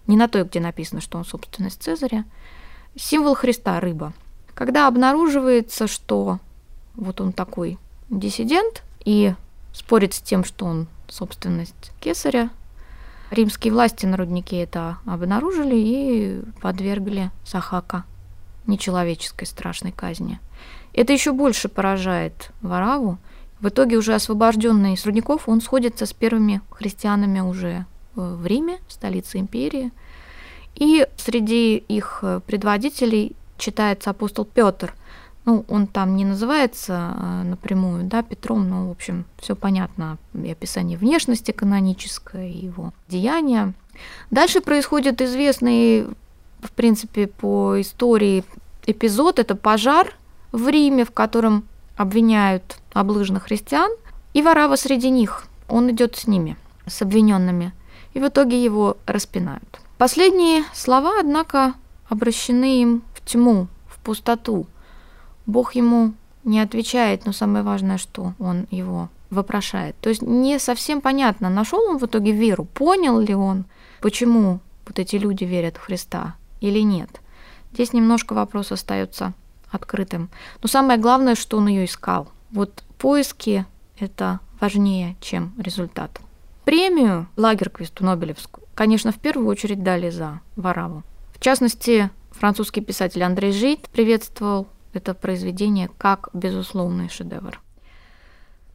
не 0.09 0.17
на 0.17 0.27
той, 0.27 0.43
где 0.43 0.59
написано, 0.59 1.01
что 1.01 1.17
он 1.17 1.25
собственность 1.25 1.81
Цезаря, 1.81 2.25
символ 2.97 3.37
Христа– 3.37 3.79
рыба. 3.81 4.15
Когда 4.55 4.89
обнаруживается, 4.89 5.87
что 5.87 6.41
вот 6.97 7.21
он 7.21 7.33
такой 7.33 7.79
диссидент 8.11 8.83
и 9.05 9.33
спорит 9.73 10.13
с 10.13 10.21
тем, 10.21 10.43
что 10.43 10.67
он 10.67 10.89
собственность 11.07 11.93
Кесаря, 12.01 12.51
римские 13.31 13.73
власти 13.73 14.07
на 14.07 14.17
руднике 14.17 14.63
это 14.63 14.99
обнаружили 15.07 15.77
и 15.77 16.41
подвергли 16.61 17.31
Сахака 17.45 18.05
нечеловеческой 18.67 19.47
страшной 19.47 19.93
казни. 19.93 20.41
Это 20.93 21.13
еще 21.13 21.33
больше 21.33 21.69
поражает 21.69 22.51
Вараву, 22.61 23.19
в 23.61 23.69
итоге 23.69 23.97
уже 23.97 24.15
освобожденный 24.15 24.95
из 24.95 25.05
рудников, 25.05 25.49
он 25.49 25.61
сходится 25.61 26.07
с 26.07 26.13
первыми 26.13 26.61
христианами 26.71 27.41
уже 27.41 27.71
э, 27.71 27.85
в 28.15 28.47
Риме, 28.47 28.79
столице 28.89 29.39
империи. 29.39 29.91
И 30.77 31.07
среди 31.17 31.77
их 31.77 32.21
э, 32.23 32.41
предводителей 32.47 33.35
читается 33.57 34.11
апостол 34.11 34.45
Петр. 34.45 34.95
Ну, 35.49 35.65
он 35.67 35.87
там 35.87 36.15
не 36.15 36.27
называется 36.27 37.15
э, 37.17 37.43
напрямую, 37.45 38.05
да, 38.05 38.23
Петром, 38.23 38.69
но, 38.69 38.89
в 38.89 38.91
общем, 38.91 39.25
все 39.39 39.57
понятно, 39.57 40.19
и 40.35 40.51
описание 40.51 40.99
внешности 40.99 41.53
каноническое, 41.53 42.49
и 42.51 42.67
его 42.67 42.93
деяния. 43.09 43.73
Дальше 44.31 44.61
происходит 44.61 45.23
известный, 45.23 46.03
в 46.61 46.71
принципе, 46.77 47.29
по 47.29 47.81
истории 47.81 48.45
эпизод, 48.85 49.39
это 49.39 49.55
пожар 49.55 50.13
в 50.53 50.69
Риме, 50.69 51.07
в 51.07 51.13
котором 51.13 51.65
обвиняют 51.97 52.77
облыжных 52.93 53.45
христиан, 53.45 53.91
и 54.35 54.43
Варава 54.43 54.77
среди 54.77 55.09
них. 55.09 55.47
Он 55.67 55.91
идет 55.91 56.17
с 56.17 56.27
ними, 56.27 56.59
с 56.87 57.01
обвиненными, 57.01 57.73
и 58.13 58.21
в 58.21 58.29
итоге 58.29 58.63
его 58.63 58.99
распинают. 59.07 59.81
Последние 59.97 60.65
слова, 60.75 61.19
однако, 61.19 61.73
обращены 62.11 62.83
им 62.83 63.03
в 63.15 63.25
тьму, 63.25 63.69
в 63.87 63.99
пустоту. 64.01 64.67
Бог 65.49 65.75
ему 65.75 66.13
не 66.45 66.61
отвечает, 66.61 67.25
но 67.25 67.33
самое 67.33 67.65
важное, 67.65 67.97
что 67.97 68.35
он 68.39 68.67
его 68.71 69.09
вопрошает. 69.31 69.97
То 70.03 70.11
есть 70.11 70.21
не 70.21 70.59
совсем 70.59 71.01
понятно, 71.01 71.49
нашел 71.49 71.81
он 71.89 71.97
в 71.97 72.05
итоге 72.05 72.33
веру, 72.33 72.67
понял 72.67 73.19
ли 73.19 73.35
он, 73.35 73.65
почему 74.03 74.61
вот 74.87 74.99
эти 74.99 75.17
люди 75.17 75.45
верят 75.45 75.79
в 75.79 75.81
Христа 75.81 76.37
или 76.61 76.81
нет. 76.81 77.23
Здесь 77.73 77.95
немножко 77.95 78.35
вопрос 78.35 78.73
остается 78.73 79.33
открытым. 79.71 80.29
Но 80.63 80.69
самое 80.69 80.99
главное, 81.01 81.35
что 81.35 81.57
он 81.57 81.69
ее 81.69 81.87
искал. 81.87 82.29
Вот 82.51 82.85
поиски– 82.99 83.65
это 83.99 84.41
важнее, 84.61 85.17
чем 85.21 85.55
результат. 85.57 86.21
Премию 86.67 87.27
Лагерквисту 87.37 88.05
Нобелевскую, 88.05 88.67
конечно, 88.75 89.13
в 89.13 89.19
первую 89.19 89.49
очередь 89.49 89.83
дали 89.83 90.11
за 90.11 90.41
Вараву. 90.57 91.05
В 91.33 91.41
частности, 91.41 92.11
французский 92.33 92.83
писатель 92.83 93.23
Андрей 93.23 93.53
Жит 93.53 93.89
приветствовал 93.89 94.69
это 94.93 95.15
произведение 95.15 95.91
как 95.99 96.29
безусловный 96.33 97.09
шедевр. 97.09 97.61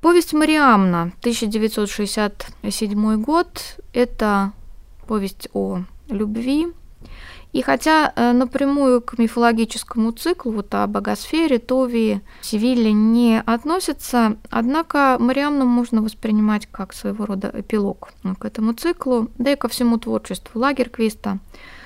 Повесть 0.02 0.34
Мариамна, 0.34 1.14
1967 1.22 3.22
год, 3.22 3.80
это 3.94 4.52
повесть 5.08 5.48
о 5.54 5.84
любви, 6.10 6.74
и 7.54 7.62
хотя 7.62 8.12
э, 8.16 8.32
напрямую 8.32 9.00
к 9.00 9.20
мифологическому 9.20 10.12
циклу, 10.12 10.52
вот 10.52 10.74
о 10.74 10.88
богосфере, 10.88 11.60
Товии, 11.60 12.22
Севилле 12.42 12.92
не 12.92 13.42
относятся, 13.46 14.38
однако 14.50 15.18
Мариамну 15.20 15.66
можно 15.66 16.02
воспринимать 16.02 16.66
как 16.66 16.94
своего 16.94 17.28
рода 17.28 17.52
эпилог 17.54 18.12
к 18.40 18.46
этому 18.46 18.74
циклу, 18.74 19.30
да 19.38 19.52
и 19.52 19.56
ко 19.56 19.68
всему 19.68 20.00
творчеству 20.00 20.60
Лагерквиста. 20.60 21.38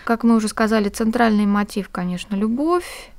Как 0.05 0.23
мы 0.23 0.37
уже 0.37 0.47
сказали, 0.47 0.87
центральный 0.87 1.45
мотив, 1.45 1.89
конечно, 1.89 2.35
любовь. 2.35 3.11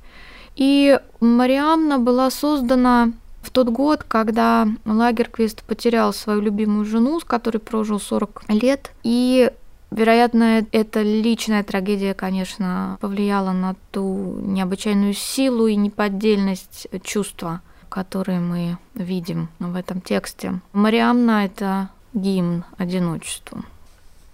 И 0.58 0.98
Мариамна 1.20 1.98
была 1.98 2.30
создана 2.30 3.12
в 3.42 3.50
тот 3.50 3.68
год, 3.68 4.02
когда 4.02 4.66
Лагерквист 4.84 5.62
потерял 5.62 6.12
свою 6.12 6.40
любимую 6.40 6.84
жену, 6.84 7.20
с 7.20 7.24
которой 7.24 7.58
прожил 7.58 7.98
40 7.98 8.44
лет, 8.48 8.90
и 9.02 9.50
Вероятно, 9.90 10.66
эта 10.72 11.00
личная 11.00 11.64
трагедия, 11.64 12.12
конечно, 12.12 12.98
повлияла 13.00 13.52
на 13.52 13.74
ту 13.90 14.38
необычайную 14.42 15.14
силу 15.14 15.66
и 15.66 15.76
неподдельность 15.76 16.88
чувства, 17.02 17.62
которые 17.88 18.40
мы 18.40 18.76
видим 18.92 19.48
в 19.58 19.74
этом 19.74 20.02
тексте. 20.02 20.60
Мариамна– 20.74 21.44
это 21.46 21.88
гимн 22.12 22.64
одиночеству. 22.76 23.64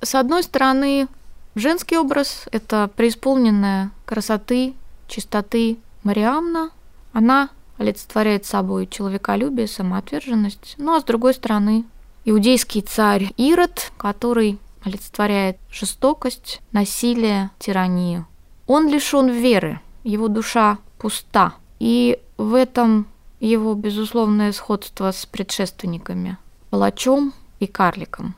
С 0.00 0.16
одной 0.16 0.42
стороны, 0.42 1.06
женский 1.54 1.98
образ– 1.98 2.46
это 2.50 2.90
преисполненная 2.96 3.92
красоты, 4.06 4.74
чистоты 5.06 5.78
Мариамна. 6.04 6.70
Она 7.12 7.50
олицетворяет 7.78 8.46
собой 8.46 8.86
человеколюбие, 8.86 9.66
самоотверженность. 9.66 10.74
Ну 10.78 10.94
а 10.94 11.00
с 11.00 11.04
другой 11.04 11.34
стороны, 11.34 11.84
иудейский 12.24 12.82
царь 12.82 13.32
Ирод, 13.36 13.92
который 13.96 14.58
олицетворяет 14.84 15.58
жестокость, 15.70 16.60
насилие, 16.72 17.50
тиранию. 17.58 18.26
Он 18.66 18.88
лишен 18.88 19.28
веры, 19.30 19.80
его 20.04 20.28
душа 20.28 20.78
пуста. 20.98 21.54
И 21.80 22.20
в 22.36 22.54
этом 22.54 23.06
его 23.40 23.74
безусловное 23.74 24.52
сходство 24.52 25.10
с 25.10 25.26
предшественниками– 25.26 26.38
палачом 26.70 27.34
и 27.60 27.66
карликом. 27.66 28.34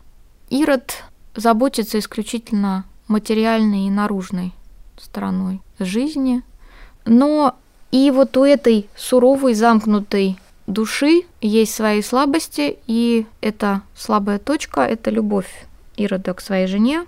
Ирод 0.49 1.05
заботится 1.35 1.99
исключительно 1.99 2.85
материальной 3.09 3.87
и 3.87 3.91
наружной 3.91 4.53
стороной 4.99 5.61
жизни, 5.79 6.43
но 7.07 7.55
и 7.93 8.11
вот 8.11 8.37
у 8.37 8.45
этой 8.45 8.89
суровой, 8.97 9.55
замкнутой 9.55 10.39
души 10.67 11.23
есть 11.41 11.75
свои 11.75 12.03
слабости, 12.03 12.79
и 12.87 13.27
эта 13.41 13.83
слабая 13.97 14.39
точка– 14.39 14.81
это 14.83 15.11
любовь 15.11 15.67
Ирода 15.97 16.35
к 16.35 16.41
своей 16.41 16.67
жене, 16.67 17.07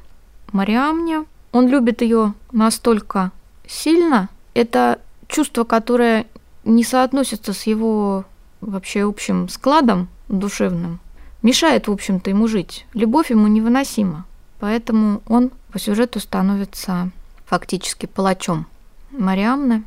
Мариамне. 0.52 1.24
Он 1.52 1.68
любит 1.68 2.00
ее 2.00 2.34
настолько 2.52 3.32
сильно. 3.66 4.28
Это 4.54 5.00
чувство, 5.26 5.64
которое 5.64 6.26
не 6.64 6.84
соотносится 6.84 7.52
с 7.52 7.64
его 7.64 8.24
вообще 8.60 9.06
общим 9.06 9.48
складом 9.48 10.08
душевным, 10.28 11.00
мешает, 11.42 11.88
в 11.88 11.92
общем-то, 11.92 12.30
ему 12.30 12.48
жить. 12.48 12.86
Любовь 12.94 13.30
ему 13.30 13.46
невыносима. 13.46 14.24
Поэтому 14.60 15.22
он 15.28 15.50
по 15.72 15.78
сюжету 15.78 16.20
становится 16.20 17.10
фактически 17.46 18.06
палачом 18.06 18.66
Мариамны. 19.10 19.84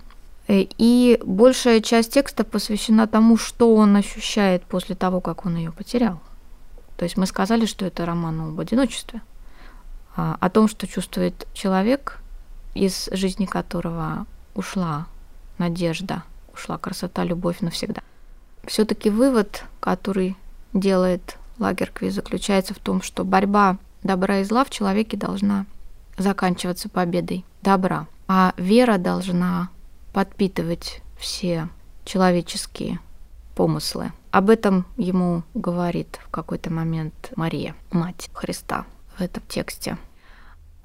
Э, 0.47 0.65
и 0.77 1.19
большая 1.23 1.81
часть 1.81 2.13
текста 2.13 2.43
посвящена 2.43 3.07
тому, 3.07 3.37
что 3.37 3.75
он 3.75 3.95
ощущает 3.95 4.63
после 4.63 4.95
того, 4.95 5.21
как 5.21 5.45
он 5.45 5.55
ее 5.55 5.71
потерял. 5.71 6.19
То 6.97 7.05
есть 7.05 7.17
мы 7.17 7.25
сказали, 7.25 7.65
что 7.65 7.85
это 7.85 8.05
роман 8.05 8.41
об 8.41 8.59
одиночестве, 8.59 9.21
а, 10.15 10.37
о 10.39 10.49
том, 10.49 10.67
что 10.67 10.85
чувствует 10.87 11.47
человек, 11.53 12.19
из 12.75 13.09
жизни 13.11 13.45
которого 13.45 14.27
ушла 14.53 15.07
надежда, 15.57 16.23
ушла 16.53 16.77
красота, 16.77 17.23
любовь 17.23 17.61
навсегда. 17.61 18.01
Все-таки 18.65 19.09
вывод, 19.09 19.63
который 19.79 20.37
делает 20.73 21.37
Лагеркви, 21.57 22.09
заключается 22.09 22.73
в 22.73 22.79
том, 22.79 23.01
что 23.01 23.23
борьба 23.23 23.77
добра 24.03 24.39
и 24.39 24.43
зла 24.43 24.63
в 24.63 24.69
человеке 24.69 25.17
должна 25.17 25.65
заканчиваться 26.17 26.89
победой 26.89 27.45
добра, 27.61 28.07
а 28.33 28.53
вера 28.55 28.97
должна 28.97 29.67
подпитывать 30.13 31.01
все 31.19 31.67
человеческие 32.05 33.01
помыслы. 33.55 34.13
Об 34.31 34.49
этом 34.49 34.85
ему 34.95 35.43
говорит 35.53 36.17
в 36.25 36.29
какой-то 36.29 36.71
момент 36.71 37.33
Мария, 37.35 37.75
мать 37.91 38.29
Христа, 38.31 38.85
в 39.17 39.21
этом 39.21 39.43
тексте. 39.49 39.97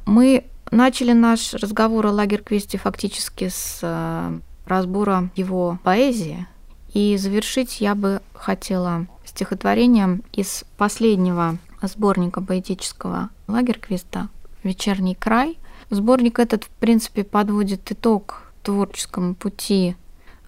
Мы 0.07 0.44
начали 0.72 1.12
наш 1.12 1.55
разговор 1.55 2.09
о 2.09 2.11
Лагерквисте 2.11 2.78
фактически 2.78 3.49
с 3.49 3.78
э, 3.80 4.40
разбора 4.66 5.30
его 5.36 5.78
поэзии, 5.84 6.49
и 6.94 7.16
завершить 7.16 7.80
я 7.80 7.94
бы 7.94 8.22
хотела 8.34 9.07
стихотворением 9.24 10.24
из 10.32 10.64
последнего 10.76 11.59
сборника 11.80 12.40
поэтического 12.40 13.28
Лагерквиста 13.47 14.30
«Вечерний 14.64 15.14
край». 15.14 15.59
Сборник 15.91 16.39
этот, 16.39 16.64
в 16.64 16.68
принципе, 16.68 17.22
подводит 17.22 17.91
итог 17.93 18.43
творческому 18.62 19.34
пути 19.34 19.97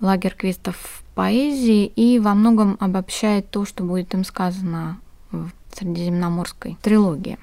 Лагерквиста 0.00 0.72
в 0.72 1.04
поэзии 1.14 1.86
и 1.86 2.18
во 2.18 2.34
многом 2.34 2.76
обобщает 2.80 3.50
то, 3.50 3.64
что 3.64 3.84
будет 3.84 4.14
им 4.14 4.24
сказано 4.24 4.98
в 5.30 5.50
Средиземноморской 5.72 6.76
трилогии. 6.82 7.38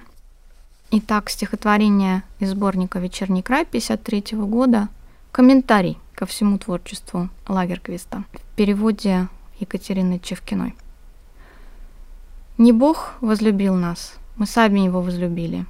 Итак, 0.91 1.29
стихотворение 1.29 2.23
из 2.39 2.51
сборника 2.51 2.99
«Вечерний 2.99 3.41
край» 3.41 3.63
1953 3.63 4.37
года. 4.39 4.89
Комментарий 5.31 5.97
ко 6.13 6.25
всему 6.25 6.57
творчеству 6.57 7.29
Лагерквиста 7.47 8.23
в 8.33 8.55
переводе 8.55 9.27
Екатерины 9.59 10.19
Чевкиной. 10.19 10.75
«Не 12.57 12.71
Бог 12.71 13.13
возлюбил 13.19 13.75
нас, 13.75 14.15
мы 14.37 14.45
сами 14.45 14.81
Его 14.81 15.01
возлюбили, 15.01 15.65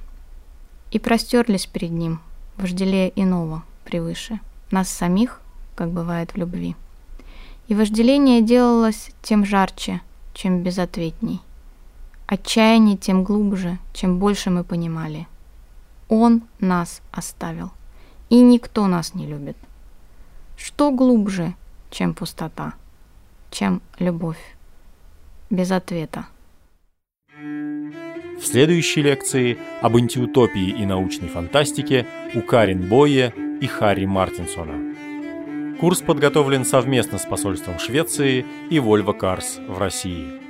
и 0.90 0.98
простерлись 0.98 1.66
перед 1.66 1.90
Ним, 1.90 2.20
вожделея 2.56 3.08
иного 3.08 3.62
превыше 3.84 4.40
нас 4.70 4.88
самих, 4.88 5.40
как 5.74 5.90
бывает 5.90 6.32
в 6.32 6.36
любви. 6.36 6.76
И 7.68 7.74
вожделение 7.74 8.42
делалось 8.42 9.10
тем 9.22 9.44
жарче, 9.44 10.00
чем 10.34 10.62
безответней. 10.62 11.40
Отчаяние 12.26 12.96
тем 12.96 13.24
глубже, 13.24 13.78
чем 13.92 14.18
больше 14.18 14.50
мы 14.50 14.64
понимали. 14.64 15.26
Он 16.08 16.42
нас 16.60 17.00
оставил, 17.12 17.70
и 18.28 18.40
никто 18.40 18.86
нас 18.86 19.14
не 19.14 19.26
любит. 19.26 19.56
Что 20.56 20.90
глубже, 20.90 21.54
чем 21.90 22.14
пустота, 22.14 22.74
чем 23.50 23.82
любовь? 23.98 24.56
Без 25.50 25.70
ответа. 25.70 26.26
В 28.38 28.46
следующей 28.46 29.02
лекции 29.02 29.58
об 29.80 29.96
антиутопии 29.96 30.68
и 30.68 30.84
научной 30.84 31.28
фантастике 31.28 32.06
у 32.34 32.42
Карин 32.42 32.88
Бойе 32.88 33.32
и 33.60 33.66
Харри 33.66 34.04
Мартинсона. 34.04 34.94
Курс 35.80 36.00
подготовлен 36.00 36.64
совместно 36.64 37.18
с 37.18 37.26
посольством 37.26 37.78
Швеции 37.78 38.44
и 38.70 38.76
Volvo 38.78 39.18
Cars 39.18 39.66
в 39.66 39.78
России. 39.78 40.45